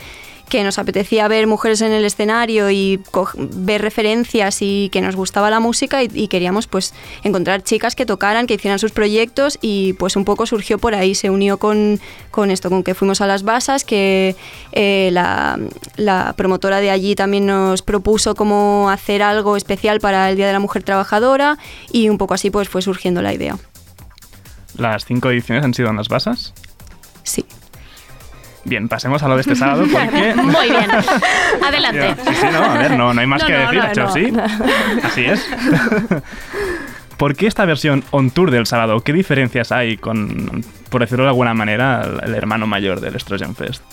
[0.52, 3.00] que nos apetecía ver mujeres en el escenario y
[3.40, 6.94] ver referencias y que nos gustaba la música y, y, queríamos pues
[7.24, 11.16] encontrar chicas que tocaran, que hicieran sus proyectos y pues un poco surgió por ahí,
[11.16, 14.36] se unió con, con esto, con que fuimos a las basas, que
[14.74, 15.58] eh, la,
[15.96, 20.54] la, promotora de allí también nos propuso como hacer algo especial para el Día de
[20.54, 21.58] la Mujer Trabajadora
[21.94, 23.58] y un poco así pues fue surgiendo la idea.
[24.78, 26.54] ¿Las cinco ediciones han sido en las basas?
[27.24, 27.46] Sí.
[28.64, 30.34] Bien, pasemos a lo de este sábado porque...
[30.36, 30.90] Muy bien.
[31.66, 32.16] Adelante.
[32.28, 34.14] Sí, sí, no, a ver, no, no hay más No, que no, decir, no.
[34.14, 34.34] sí.
[35.04, 35.48] Así es.
[37.18, 39.02] ¿Por qué esta versión on tour del sábado?
[39.02, 43.56] ¿Qué diferencias hay con, por decirlo de alguna manera, el, el hermano mayor del Estrogen
[43.56, 43.84] Fest?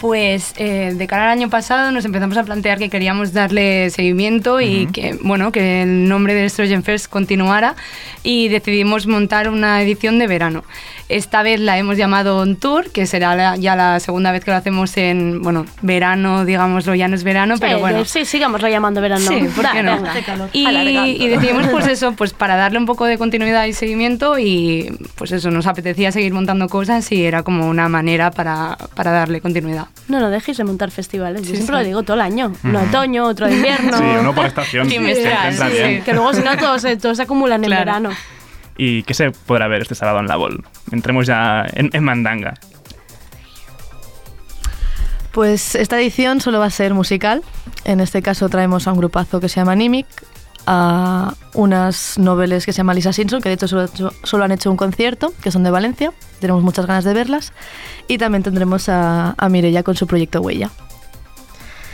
[0.00, 4.58] Pues eh, de cara al año pasado nos empezamos a plantear que queríamos darle seguimiento
[4.60, 7.74] y que, bueno, que el nombre del Estrogen Fest continuara
[8.22, 10.64] y decidimos montar una edición de verano.
[11.10, 14.52] Esta vez la hemos llamado On Tour, que será la- ya la segunda vez que
[14.52, 18.04] lo hacemos en, bueno, verano, digámoslo, ya no es verano, pero bueno.
[18.06, 19.28] Sí, sigámoslo llamando verano.
[19.28, 19.98] Sí, ¿por qué no?
[20.52, 20.64] Y,
[21.24, 25.32] y decidimos pues eso, pues para darle un poco de continuidad y seguimiento y pues
[25.32, 29.86] eso, nos apetecía seguir montando cosas y era como una manera para, para darle continuidad.
[30.08, 31.42] No, no dejéis de montar festivales.
[31.42, 31.72] Yo siempre sí.
[31.72, 32.52] lo digo todo el año.
[32.64, 32.88] Uno Ujú.
[32.88, 33.96] otoño, otro de invierno.
[33.96, 34.88] Sí, uno por estación.
[34.88, 38.10] Que luego si no todos, se- todos se acumulan en verano.
[38.76, 40.64] ¿Y qué se podrá ver este sábado en la Vol?
[40.90, 42.54] Entremos ya en, en mandanga.
[45.32, 47.42] Pues esta edición solo va a ser musical.
[47.84, 50.06] En este caso traemos a un grupazo que se llama Nimic,
[50.66, 53.88] a unas noveles que se llama Lisa Simpson, que de hecho solo,
[54.24, 56.12] solo han hecho un concierto, que son de Valencia.
[56.40, 57.52] Tenemos muchas ganas de verlas.
[58.08, 60.70] Y también tendremos a, a Mireia con su proyecto Huella.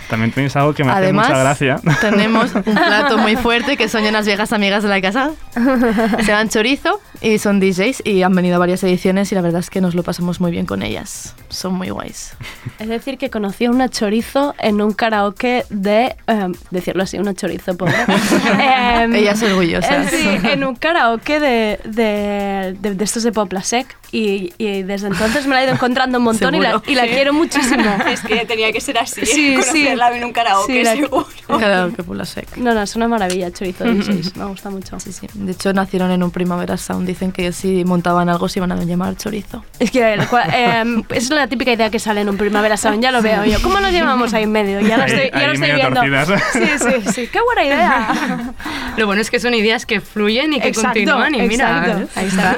[0.08, 1.80] También tenéis algo que me Además, hace mucha gracia.
[2.00, 5.30] tenemos un plato muy fuerte que son unas viejas amigas de la casa.
[5.54, 9.60] Se llaman Chorizo y son DJs y han venido a varias ediciones y la verdad
[9.60, 11.34] es que nos lo pasamos muy bien con ellas.
[11.48, 12.34] Son muy guays.
[12.78, 16.14] Es decir, que conocí a una chorizo en un karaoke de.
[16.26, 17.94] em, decirlo así, una chorizo, pobre.
[18.58, 20.12] Em, Ellas orgullosas.
[20.12, 23.96] eh, sí, en un karaoke de, de, de- de estos de Poplasec.
[24.12, 26.90] Y, y desde entonces me la he ido encontrando un montón y la, Seguro.
[26.90, 27.84] y la quiero muchísimo.
[28.08, 29.56] Es que tenía que ser así, Sí,
[29.96, 31.26] conocerla en un karaoke, Sí, la- seguro.
[31.46, 32.56] Karaoke por la sec.
[32.56, 34.36] No, no, es una maravilla, chorizo de DJs.
[34.36, 34.98] Me gusta mucho.
[35.00, 35.26] Sí, sí.
[35.34, 37.06] De hecho, nacieron en un Primavera Sound.
[37.06, 39.64] Dicen que si montaban algo se iban a llamar chorizo.
[39.78, 40.20] Es que el
[40.52, 43.60] em, es la típica idea que sale en un Primavera Sound, ya lo veo yo.
[43.62, 44.80] ¿Cómo nos llamamos ahí en medio?
[44.80, 46.00] Ya lo Ahí- estoy, ya lo estoy medio viendo.
[46.00, 46.42] torcidas.
[46.52, 47.28] Sí, sí, sí.
[47.32, 48.54] Qué buena idea.
[48.96, 52.08] Lo bueno es que son ideas que fluyen y que Exacto, continúan y mira, exacto.
[52.20, 52.56] ahí está.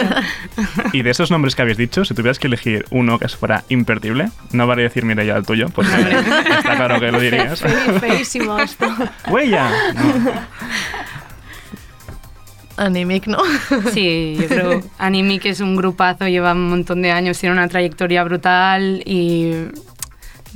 [0.92, 4.28] Y de esos nombres que habéis dicho, si tuvieras que elegir uno que fuera imperdible,
[4.52, 7.60] no vale decir Mireia el tuyo, porque está claro que lo dirías.
[7.60, 8.86] Fe- Feísimo esto.
[9.30, 9.70] ¡Huella!
[12.76, 13.38] Animic, ¿no?
[13.92, 18.22] Sí, yo creo Animic es un grupazo, lleva un montón de años, tiene una trayectoria
[18.22, 19.52] brutal y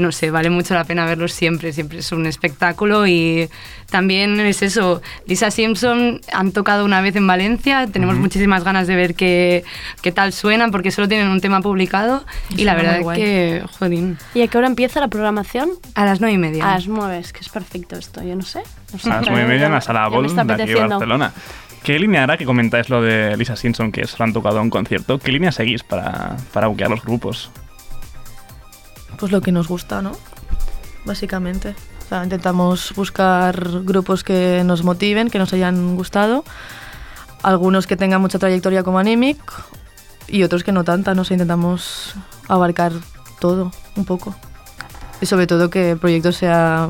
[0.02, 3.48] no sé, vale mucho la pena verlos siempre, siempre es un espectáculo y
[3.90, 8.96] también es eso, Lisa Simpson han tocado una vez en Valencia, tenemos muchísimas ganas de
[8.96, 9.64] ver qué,
[10.02, 12.24] qué tal suenan porque solo tienen un tema publicado
[12.56, 15.70] y la verdad es que, jodín, ¿Y a qué hora empieza la programación?
[15.94, 16.68] a las nueve y media.
[16.68, 18.62] A las nueve, es que es perfecto esto, yo no sé.
[18.92, 20.88] No sé, A las nueve y media en la sala Bol de aquí apeteciendo.
[20.88, 21.32] Barcelona.
[21.82, 25.18] ¿Qué línea hará que comentáis lo de Lisa Simpson, que solo han tocado un concierto?
[25.18, 27.50] ¿Qué línea seguís para, para buquear los grupos?
[29.22, 30.10] Pues lo que nos gusta, ¿no?
[31.04, 31.76] Básicamente.
[32.04, 36.44] O sea, intentamos buscar grupos que nos motiven, que nos hayan gustado.
[37.44, 39.38] Algunos que tengan mucha trayectoria como Animic
[40.26, 41.14] y otros que no tanta.
[41.14, 42.16] No sé, intentamos
[42.48, 42.90] abarcar
[43.38, 44.34] todo un poco.
[45.20, 46.88] Y sobre todo que el proyecto sea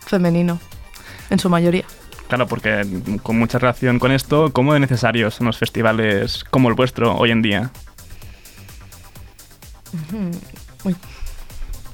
[0.00, 0.58] femenino,
[1.28, 1.84] en su mayoría.
[2.28, 2.86] Claro, porque
[3.22, 7.32] con mucha relación con esto, ¿cómo de necesarios son los festivales como el vuestro hoy
[7.32, 7.70] en día?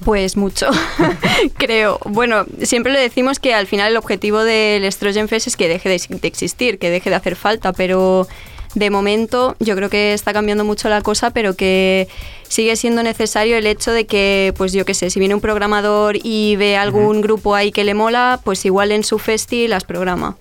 [0.05, 0.69] Pues mucho,
[1.57, 1.99] creo.
[2.05, 5.89] Bueno, siempre le decimos que al final el objetivo del Estrogen Fest es que deje
[5.89, 8.27] de, de existir, que deje de hacer falta, pero
[8.75, 12.09] de momento yo creo que está cambiando mucho la cosa, pero que
[12.49, 16.17] sigue siendo necesario el hecho de que, pues yo qué sé, si viene un programador
[16.23, 20.37] y ve algún grupo ahí que le mola, pues igual en su festi las programa.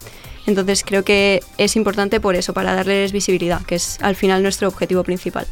[0.47, 4.67] Entonces creo que es importante por eso, para darles visibilidad, que es al final nuestro
[4.67, 5.45] objetivo principal.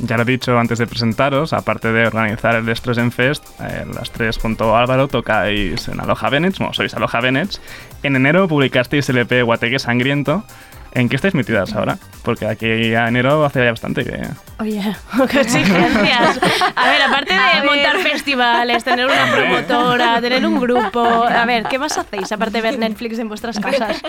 [0.00, 4.10] Ya lo he dicho antes de presentaros, aparte de organizar el Strozen Fest, eh, las
[4.12, 7.60] tres junto a Álvaro tocáis en Aloha Venets, bueno, sois Aloha Venets.
[8.04, 10.44] En enero publicasteis el EP Guateque Sangriento.
[10.92, 11.98] ¿En qué estáis metidas ahora?
[12.22, 14.20] Porque aquí a enero hace ya bastante que...
[14.58, 14.82] Oye,
[15.30, 16.40] qué exigencias.
[16.74, 21.78] A ver, aparte de montar festivales, tener una promotora, tener un grupo, a ver, ¿qué
[21.78, 24.00] más hacéis aparte de ver Netflix en vuestras casas?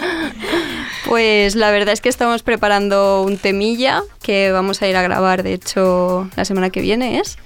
[1.06, 5.44] Pues la verdad es que estamos preparando un temilla que vamos a ir a grabar,
[5.44, 7.38] de hecho, la semana que viene es.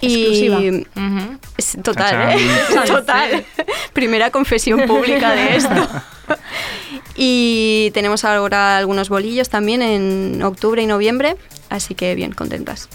[0.00, 0.60] Exclusiva.
[0.60, 0.86] Y
[1.56, 2.36] es total.
[2.36, 2.46] ¿eh?
[2.86, 3.44] total.
[3.92, 5.88] Primera confesión pública de esto.
[7.14, 11.36] Y tenemos ahora algunos bolillos también en octubre y noviembre,
[11.70, 12.88] así que bien, contentas.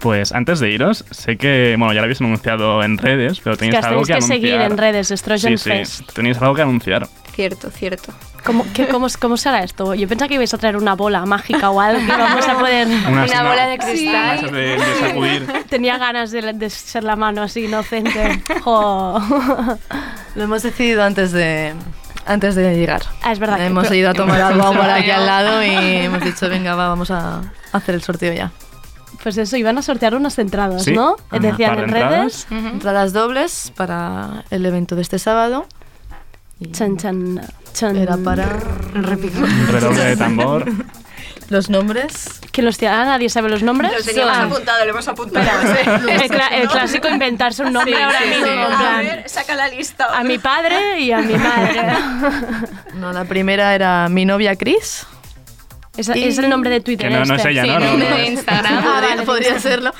[0.00, 3.74] Pues antes de iros, sé que, bueno, ya lo habéis anunciado en redes, pero tenéis
[3.76, 4.72] que os algo tenéis que, que seguir anunciar.
[4.72, 6.12] en redes, Estrogen Sí, sí, Fest.
[6.12, 7.08] tenéis algo que anunciar.
[7.34, 8.12] Cierto, cierto.
[8.44, 9.94] ¿Cómo, qué- cómo, cómo será esto?
[9.94, 12.86] Yo pensaba que ibais a traer una bola mágica o algo que vamos a poder...
[12.86, 14.38] Una- Una bola de cristal.
[14.38, 15.46] Esas de, de sacudir.
[15.70, 18.42] Tenía ganas de, de ser la mano así inocente.
[18.62, 19.18] Jo.
[20.34, 21.72] Lo hemos decidido antes de,
[22.26, 23.02] antes de llegar.
[23.22, 23.56] Ah, es verdad.
[23.56, 25.68] que- Hemos pero- ido a tomar algo por aquí al lado y
[26.04, 28.50] hemos dicho, venga, va, vamos a hacer el sorteo ya.
[29.22, 30.92] Pues eso, iban a sortear unas entradas, Sí.
[30.92, 31.16] ¿no?
[31.30, 31.38] Ajá.
[31.40, 32.46] Decían en redes.
[32.50, 35.66] Entradas dobles para el evento de este sábado.
[36.72, 37.40] Chan, chan,
[37.72, 37.96] chan.
[37.96, 38.46] Era para...
[38.92, 40.64] Redoble de tambor.
[41.50, 42.40] Los nombres.
[42.52, 42.82] ¿Que los?
[42.82, 43.92] Ah, ¿Nadie sabe los nombres?
[43.92, 44.42] Los teníamos Ah.
[44.44, 45.46] apuntado, lo hemos apuntado.
[46.08, 48.46] El, cla- el clásico inventarse un nombre Sí, ahora sí, mismo.
[48.46, 48.52] sí.
[48.52, 50.06] en A plan, ver, saca la lista.
[50.18, 51.82] a mi padre y a mi madre.
[52.94, 55.06] No, la primera era mi novia Chris.
[55.96, 57.08] Es, es el nombre de Twitter.
[57.08, 57.50] Que no- no este.
[57.50, 57.78] es ella, ¿no?
[57.78, 58.16] Sí, No, nombre no.
[58.16, 58.74] de Instagram.
[58.78, 59.68] Ah, vale, podría, podría listo.
[59.68, 59.92] serlo.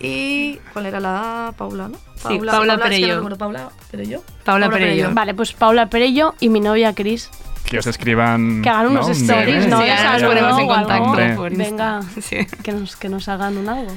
[0.00, 1.52] Y ¿cuál era la A?
[1.52, 1.96] Paula, ¿no?
[1.96, 3.14] Sí, Paula es que no Perello.
[3.16, 4.22] recuerdo, Paula Perello.
[4.44, 5.10] Paula Perello.
[5.12, 7.30] Vale, pues Paula Perello y mi novia Cris.
[7.64, 8.62] Que os escriban.
[8.62, 9.12] Que hagan unos ¿no?
[9.12, 9.66] stories.
[9.68, 9.80] ¿no?
[9.82, 11.64] Sí, ahora nos ponemos en contacto por Insta.
[11.70, 12.46] Venga, Sí.
[12.62, 13.92] que nos, que nos hagan un algo.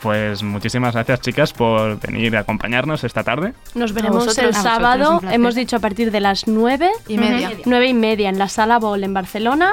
[0.00, 3.52] Pues muchísimas gracias, chicas, por venir a acompañarnos esta tarde.
[3.74, 4.56] Nos veremos vosotros.
[4.56, 7.52] el sábado, hemos dicho a partir de las 9 Y media.
[7.66, 9.70] nueve y media en la Sala Bol en Barcelona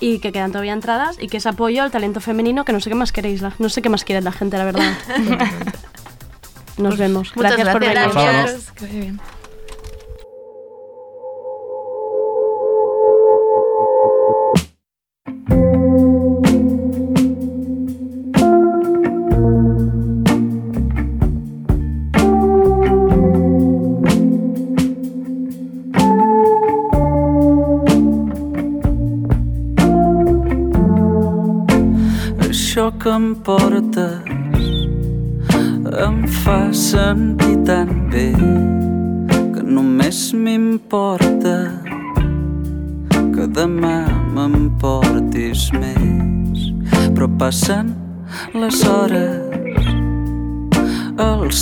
[0.00, 2.88] y que quedan todavía entradas y que es apoyo al talento femenino que no sé
[2.88, 4.92] qué más queréis, la- no sé qué más quiere la gente, la verdad.
[6.78, 7.36] Nos vemos.
[7.36, 7.98] Muchas gracias, por venir.
[8.04, 8.32] Por favor.
[8.32, 8.72] Gracias.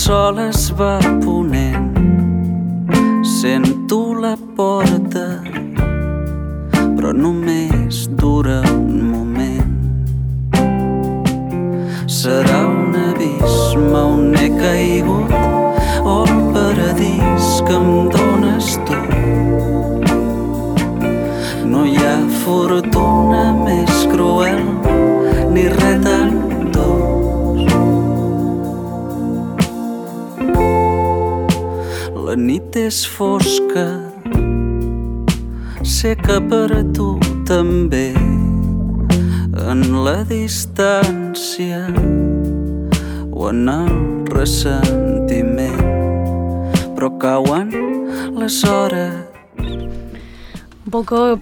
[0.07, 1.00] Sol es va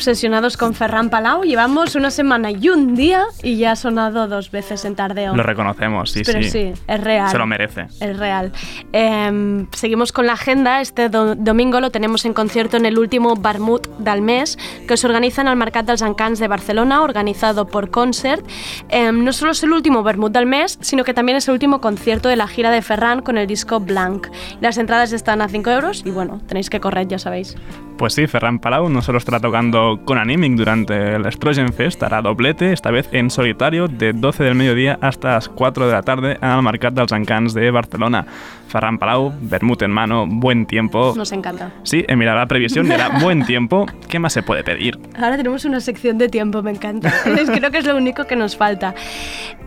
[0.05, 4.51] obsesionados con Ferran Palau, llevamos una semana y un día y ya ha sonado dos
[4.51, 5.35] veces en Tardeo.
[5.35, 6.51] Lo reconocemos, sí, Pero sí.
[6.51, 7.31] sí, es real.
[7.31, 7.87] Se lo merece.
[8.01, 8.53] Es real.
[8.97, 10.81] Em, seguimos con la agenda.
[10.81, 15.09] Este do- domingo lo tenemos en concierto en el último Barmut del mes, que se
[15.09, 18.47] organiza en el Mercat dels Encants de Barcelona, organizado por Concert.
[18.91, 21.81] Em, no solo es el último Barmut del mes, sino que también es el último
[21.81, 24.29] concierto de la gira de Ferran con el disco Blanc.
[24.61, 27.57] Las entradas están a 5 euros y bueno, tenéis que correr, ya sabéis.
[27.99, 32.23] Pues sí, Ferran Palau no solo estará tocando con Animic durante el Strogen Fest, hará
[32.23, 36.39] doblete, esta vez en solitario, de 12 del mediodía hasta las 4 de la tarde
[36.41, 38.27] en el Mercat dels Encants de Barcelona.
[38.75, 41.15] Ferran Palau, Bermud en mano, buen tiempo.
[41.17, 41.71] Nos encanta.
[41.85, 43.87] Sí, he mirado la previsión y era buen tiempo.
[44.09, 44.99] ¿Qué más se puede pedir?
[45.17, 47.15] Ahora tenemos una sección de tiempo, me encanta.
[47.23, 48.93] Creo que es lo único que nos falta.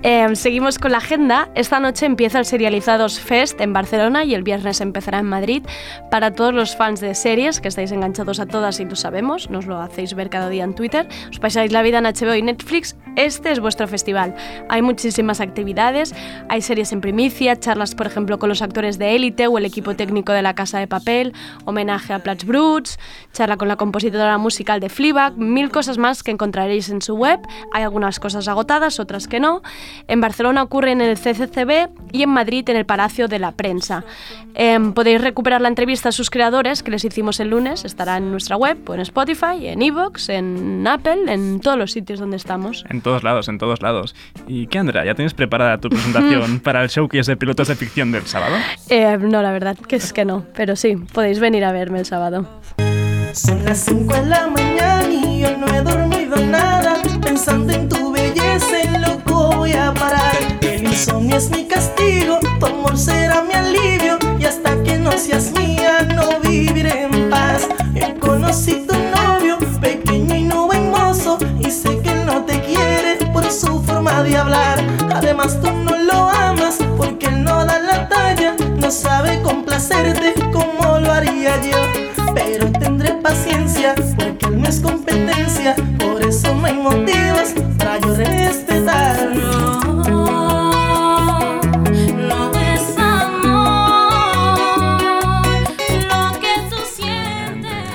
[0.04, 1.48] Eh, seguimos con la agenda.
[1.56, 5.64] Esta noche empieza el Serializados Fest en Barcelona y el viernes empezará en Madrid.
[6.12, 9.68] Para todos los fans de series, que estáis enganchados a todas y lo sabemos, nos
[9.68, 12.98] lo hacéis ver cada día en Twitter, os pasáis la vida en HBO y Netflix,
[13.16, 14.36] este es vuestro festival.
[14.70, 16.14] Hay muchísimas actividades,
[16.50, 19.96] hay series en primicia, charlas, por ejemplo, con los actores de Élite o el equipo
[19.96, 21.34] técnico de La Casa de Papel,
[21.66, 23.00] homenaje a Platz Bruts,
[23.34, 27.40] charla con la compositora musical de Fleabag, mil cosas más que encontraréis en su web.
[27.74, 29.62] Hay algunas cosas agotadas, otras que no.
[30.08, 34.04] En Barcelona ocurre en el CCCB y en Madrid en el Palacio de la Prensa.
[34.54, 38.32] Em, podéis recuperar la entrevista a sus creadores que les hicimos el lunes, estará en
[38.32, 42.84] nuestra web, o en Spotify, en Evox, en Apple, en todos los sitios donde estamos.
[42.90, 44.16] En todos lados, en todos lados.
[44.48, 45.06] ¿Y qué, Andrea?
[45.06, 48.56] ¿Ya tienes preparada tu presentación para el showcase de pilotos de ficción del sábado?
[48.90, 52.06] Eh, no, la verdad que es que no, pero sí, podéis venir a verme el
[52.06, 52.48] sábado.
[53.34, 56.96] Son las 5 de la mañana y yo no he dormido nada.
[57.22, 60.36] Pensando en tu belleza, en loco voy a parar.
[60.62, 64.18] El insomnio es mi castigo, tu amor será mi alivio.
[64.40, 67.68] Y hasta que no seas mía, no viviré en paz.
[67.94, 71.38] Yo conocí tu novio, pequeño y no buen mozo.
[71.60, 74.80] Y sé que él no te quiere por su forma de hablar.
[75.14, 76.27] Además, tú no lo
[82.36, 85.76] Pero tendré paciencia porque él no es competencia.
[85.98, 89.34] Por eso no hay motivos para yo respetar.
[89.36, 89.92] No,
[92.18, 94.60] no es amor
[96.10, 97.88] lo que tú sientes.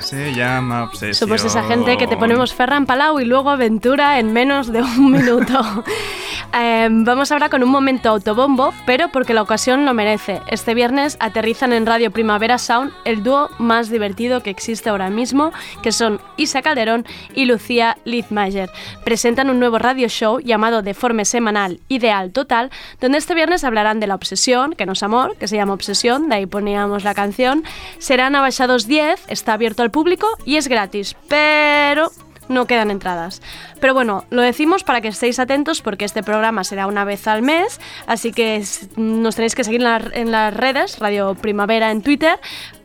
[0.00, 1.28] Se llama obsesión.
[1.28, 5.10] Somos esa gente que te ponemos Ferran Palau y luego aventura en menos de un
[5.10, 5.84] minuto.
[6.56, 10.40] Eh, vamos ahora con un momento autobombo, pero porque la ocasión lo merece.
[10.48, 15.52] Este viernes aterrizan en Radio Primavera Sound el dúo más divertido que existe ahora mismo,
[15.82, 18.70] que son Isa Calderón y Lucía Litzmayer.
[19.04, 23.98] Presentan un nuevo radio show llamado De Forma Semanal Ideal Total, donde este viernes hablarán
[23.98, 27.14] de la obsesión, que no es amor, que se llama Obsesión, de ahí poníamos la
[27.14, 27.64] canción.
[27.98, 32.12] Serán abaixados 10, está abierto al público y es gratis, pero
[32.48, 33.42] no quedan entradas.
[33.80, 37.42] Pero bueno, lo decimos para que estéis atentos porque este programa será una vez al
[37.42, 38.62] mes, así que
[38.96, 39.82] nos tenéis que seguir
[40.12, 42.38] en las redes, Radio Primavera en Twitter,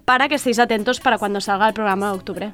[0.05, 2.53] para que estéis atentos para cuando salga el programa de octubre.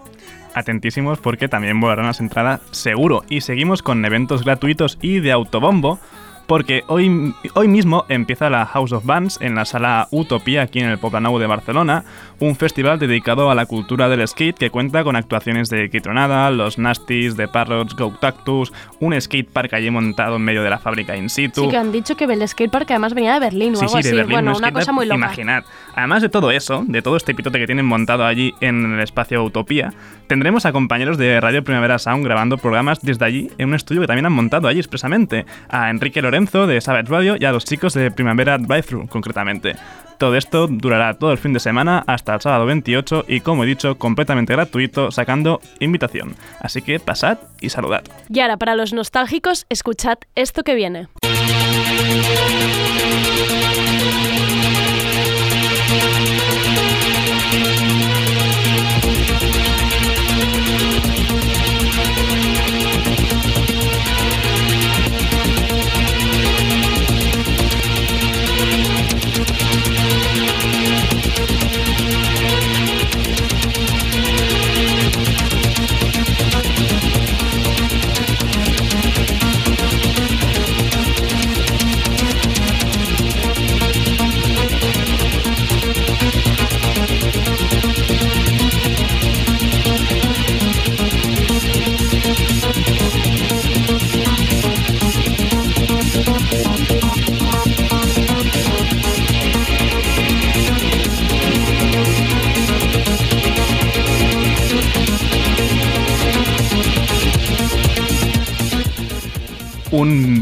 [0.53, 3.23] Atentísimos porque también volarán las entradas seguro.
[3.29, 5.99] Y seguimos con eventos gratuitos y de autobombo.
[6.47, 10.89] Porque hoy, hoy mismo empieza la House of Bands en la sala Utopía aquí en
[10.89, 12.05] el Poblenou de Barcelona,
[12.39, 16.77] un festival dedicado a la cultura del skate que cuenta con actuaciones de Kitronada, los
[16.77, 21.15] Nasties, The Parrots, Go Tactus, un skate park allí montado en medio de la fábrica
[21.15, 21.63] in situ.
[21.63, 24.03] Sí que han dicho que el skatepark además venía de Berlín o Sí, algo sí,
[24.03, 24.15] de así.
[24.17, 25.17] Berlín, bueno, un una cosa muy loca.
[25.17, 25.63] Imaginad.
[25.95, 29.43] Además de todo eso, de todo este pitote que tienen montado allí en el espacio
[29.43, 29.93] Utopía,
[30.27, 34.07] tendremos a compañeros de Radio Primavera Sound grabando programas desde allí en un estudio que
[34.07, 35.45] también han montado allí expresamente.
[35.69, 39.75] A Enrique Lorenzo de Savage Radio y a los chicos de Primavera Drive-Thru, concretamente.
[40.17, 43.67] Todo esto durará todo el fin de semana hasta el sábado 28 y, como he
[43.67, 46.35] dicho, completamente gratuito, sacando invitación.
[46.59, 48.03] Así que pasad y saludad.
[48.29, 51.07] Y ahora, para los nostálgicos, escuchad esto que viene.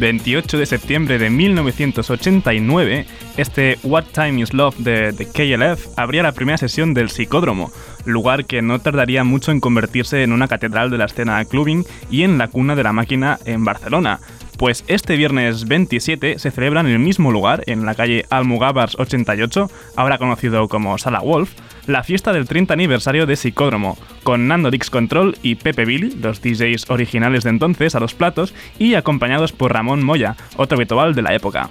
[0.03, 3.05] 28 de septiembre de 1989,
[3.37, 7.71] este What Time is Love de, de KLF abría la primera sesión del Psicódromo,
[8.03, 12.23] lugar que no tardaría mucho en convertirse en una catedral de la escena clubbing y
[12.23, 14.19] en la cuna de la máquina en Barcelona.
[14.57, 19.69] Pues este viernes 27 se celebra en el mismo lugar, en la calle Almugabars 88,
[19.95, 21.53] ahora conocido como Sala Wolf,
[21.87, 26.41] la fiesta del 30 aniversario de Psicódromo, con Nando Dix Control y Pepe Billy, los
[26.41, 31.23] DJs originales de entonces, a los platos, y acompañados por Ramón Moya, otro habitual de
[31.23, 31.69] la época.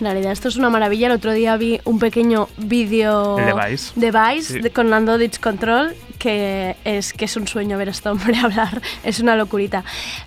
[0.00, 1.08] En realidad esto es una maravilla.
[1.08, 3.92] El otro día vi un pequeño vídeo de Vice.
[3.96, 4.60] de Vice Sí.
[4.60, 8.36] de- con Nando Ditch Control que es que es un sueño ver a este hombre
[8.42, 8.82] hablar.
[9.04, 9.84] Es una locurita.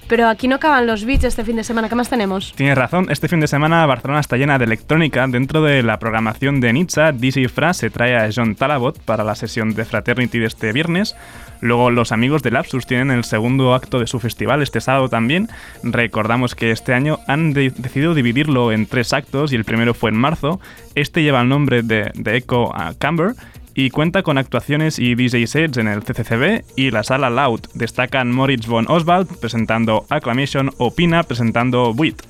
[0.07, 1.89] Pero aquí no acaban los beats este fin de semana.
[1.89, 2.53] ¿Qué más tenemos?
[2.55, 5.27] Tienes razón, este fin de semana Barcelona está llena de electrónica.
[5.27, 9.35] Dentro de la programación de Nizza, DJ Fra se trae a John Talabot para la
[9.35, 11.15] sesión de Fraternity de este viernes.
[11.61, 15.47] Luego los amigos de Lapsus tienen el segundo acto de su festival este sábado también.
[15.83, 20.09] Recordamos que este año han de- decidido dividirlo en tres actos y el primero fue
[20.09, 20.59] en marzo.
[20.95, 23.33] Este lleva el nombre de, de Echo a Camber
[23.75, 27.61] y cuenta con actuaciones y DJ sets en el CCCB y la sala Loud.
[27.73, 32.21] Destacan Moritz von Oswald presentando Acclamation o Pina presentando Buit.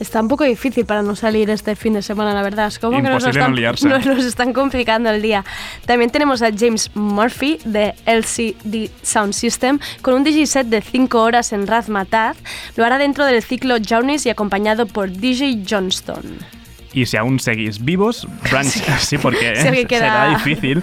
[0.00, 2.68] Está un poco difícil para no salir este fin de semana, la verdad.
[2.68, 3.88] Es como que nos, lo Imposible no están, liarse.
[3.90, 5.44] nos, nos están complicando el día.
[5.84, 11.20] También tenemos a James Murphy de LCD Sound System con un DJ set de 5
[11.22, 12.38] horas en Razmataz.
[12.76, 16.59] Lo hará dentro del ciclo Journeys y acompañado por DJ Johnston.
[16.92, 18.66] Y si aún seguís vivos, Branch,
[18.98, 20.82] sí, porque Si alguien queda- será difícil.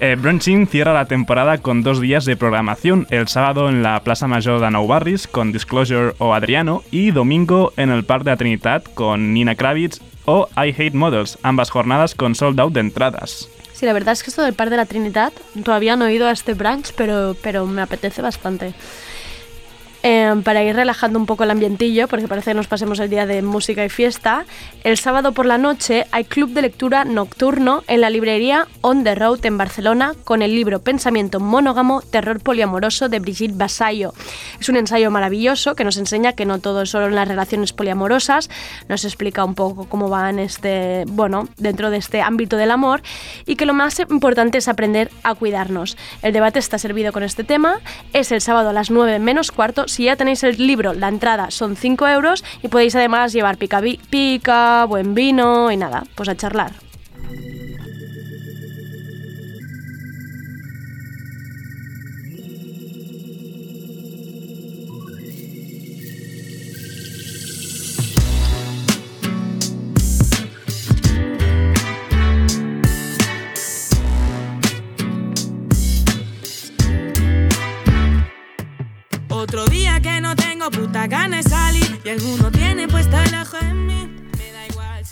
[0.00, 4.26] Eh, Branching cierra la temporada con dos días de programación, el sábado en la Plaza
[4.26, 8.36] Major de Nou Barris con Disclosure o Adriano y domingo en el Parc de la
[8.36, 13.48] Trinitat con Nina Kravitz o I Hate Models, ambas jornadas con sold out de entradas.
[13.74, 15.32] Sí, la verdad es que esto del Par de la Trinidad,
[15.62, 18.74] todavía no he ido a este branch, pero, pero me apetece bastante.
[20.04, 23.24] Eh, para ir relajando un poco el ambientillo, porque parece que nos pasemos el día
[23.24, 24.44] de música y fiesta,
[24.82, 29.14] el sábado por la noche hay club de lectura nocturno en la librería On the
[29.14, 34.12] Road en Barcelona con el libro Pensamiento monógamo, terror poliamoroso de Brigitte Basayo.
[34.60, 37.72] Es un ensayo maravilloso que nos enseña que no todo es solo en las relaciones
[37.72, 38.50] poliamorosas,
[38.88, 43.02] nos explica un poco cómo va en este, bueno, dentro de este ámbito del amor
[43.46, 45.96] y que lo más importante es aprender a cuidarnos.
[46.22, 47.78] El debate está servido con este tema,
[48.12, 49.86] es el sábado a las 9 menos cuarto.
[49.92, 53.82] Si ya tenéis el libro, la entrada son 5 euros y podéis además llevar pica,
[54.08, 56.72] pica, buen vino y nada, pues a charlar.
[81.02, 81.51] Tengo puta gana de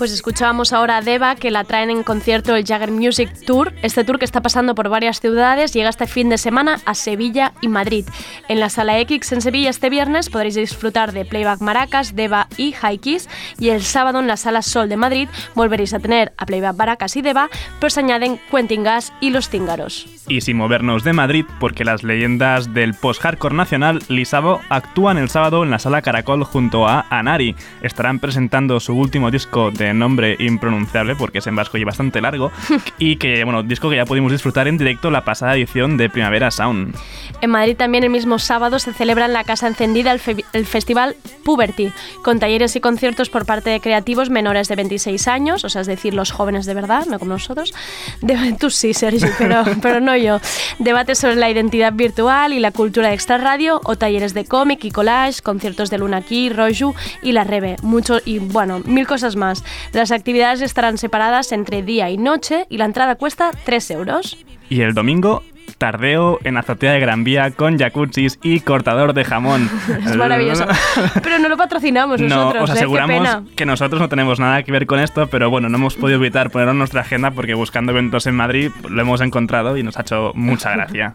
[0.01, 3.75] Pues escuchábamos ahora a Deva que la traen en concierto el Jagger Music Tour.
[3.83, 7.53] Este tour que está pasando por varias ciudades llega este fin de semana a Sevilla
[7.61, 8.07] y Madrid.
[8.49, 12.73] En la Sala X en Sevilla este viernes podréis disfrutar de Playback Maracas, Deva y
[12.73, 13.29] High Kiss
[13.59, 17.15] y el sábado en la Sala Sol de Madrid volveréis a tener a Playback Maracas
[17.17, 20.07] y Deva, pero se añaden Quentin Gas y Los Cíngaros.
[20.29, 25.63] Y sin movernos de Madrid, porque las leyendas del post-hardcore nacional, Lisabo actúan el sábado
[25.65, 27.57] en la sala Caracol junto a Anari.
[27.83, 32.53] Estarán presentando su último disco de nombre impronunciable, porque es en vasco y bastante largo,
[32.99, 36.51] y que, bueno, disco que ya pudimos disfrutar en directo la pasada edición de Primavera
[36.51, 36.95] Sound.
[37.41, 40.67] En Madrid también el mismo sábado se celebra en la Casa Encendida el, fe- el
[40.67, 41.91] festival Puberty,
[42.23, 45.87] con talleres y conciertos por parte de creativos menores de 26 años, o sea, es
[45.87, 47.73] decir, los jóvenes de verdad, no como nosotros.
[48.21, 50.41] De- tú sí, Sergi, pero, pero no yo.
[50.79, 54.85] Debates sobre la identidad virtual y la cultura de extra radio, o talleres de cómic
[54.85, 59.37] y collage, conciertos de Luna Aquí, Roju y La Rebe, mucho y bueno, mil cosas
[59.37, 59.65] más.
[59.93, 64.37] Las actividades estarán separadas entre día y noche y la entrada cuesta 3 euros.
[64.69, 65.43] Y el domingo,
[65.79, 69.69] tardeo en azotea de Gran Vía con jacuzzis y cortador de jamón.
[70.07, 70.67] Es maravilloso.
[71.23, 72.73] Pero no lo patrocinamos No, nosotros, os ¿eh?
[72.75, 73.43] Qué aseguramos pena.
[73.57, 76.51] que nosotros no tenemos nada que ver con esto, pero bueno, no hemos podido evitar
[76.51, 80.03] ponerlo en nuestra agenda porque buscando eventos en Madrid lo hemos encontrado y nos ha
[80.03, 81.15] hecho mucha gracia.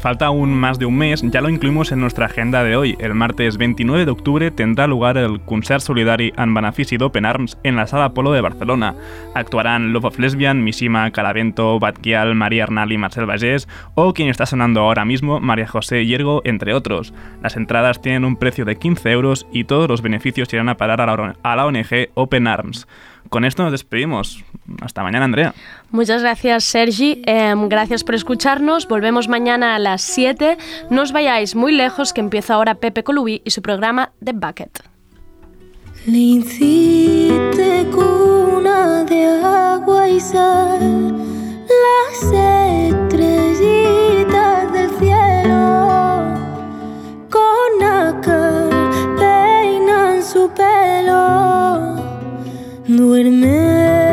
[0.00, 2.96] Falta aún más de un mes, ya lo incluimos en nuestra agenda de hoy.
[3.00, 7.76] El martes 29 de octubre tendrá lugar el Concert Solidari en benefici d'Open Arms en
[7.76, 8.94] la Sala Polo de Barcelona.
[9.34, 14.46] Actuarán Love of Lesbian, Mishima, Calavento, Batquial, María Arnal y Marcel Vallés, o quien está
[14.46, 17.14] sonando ahora mismo, María José Yergo, entre otros.
[17.42, 21.00] Las entradas tienen un precio de 15 euros y todos los beneficios irán a parar
[21.00, 22.86] a la ONG Open Arms.
[23.28, 24.44] Con esto nos despedimos.
[24.80, 25.54] Hasta mañana, Andrea.
[25.90, 27.22] Muchas gracias, Sergi.
[27.26, 28.88] Em, gracias por escucharnos.
[28.88, 30.58] Volvemos mañana a las 7.
[30.90, 34.82] No os vayáis muy lejos, que empieza ahora Pepe Colubi y su programa The Bucket.
[36.06, 41.16] Le cuna de agua y sal,
[41.84, 42.22] las
[42.86, 46.32] estrellitas del cielo
[47.28, 48.68] con acá
[49.18, 51.95] peinan su pelo.
[52.88, 54.05] Duerme.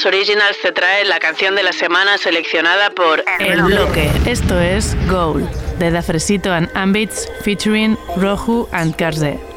[0.00, 4.10] Podcast Originals te trae la canción de la semana seleccionada por El Bloque.
[4.26, 5.48] Esto es Goal,
[5.78, 9.49] de Dafresito and Ambits featuring Rohu and Karze.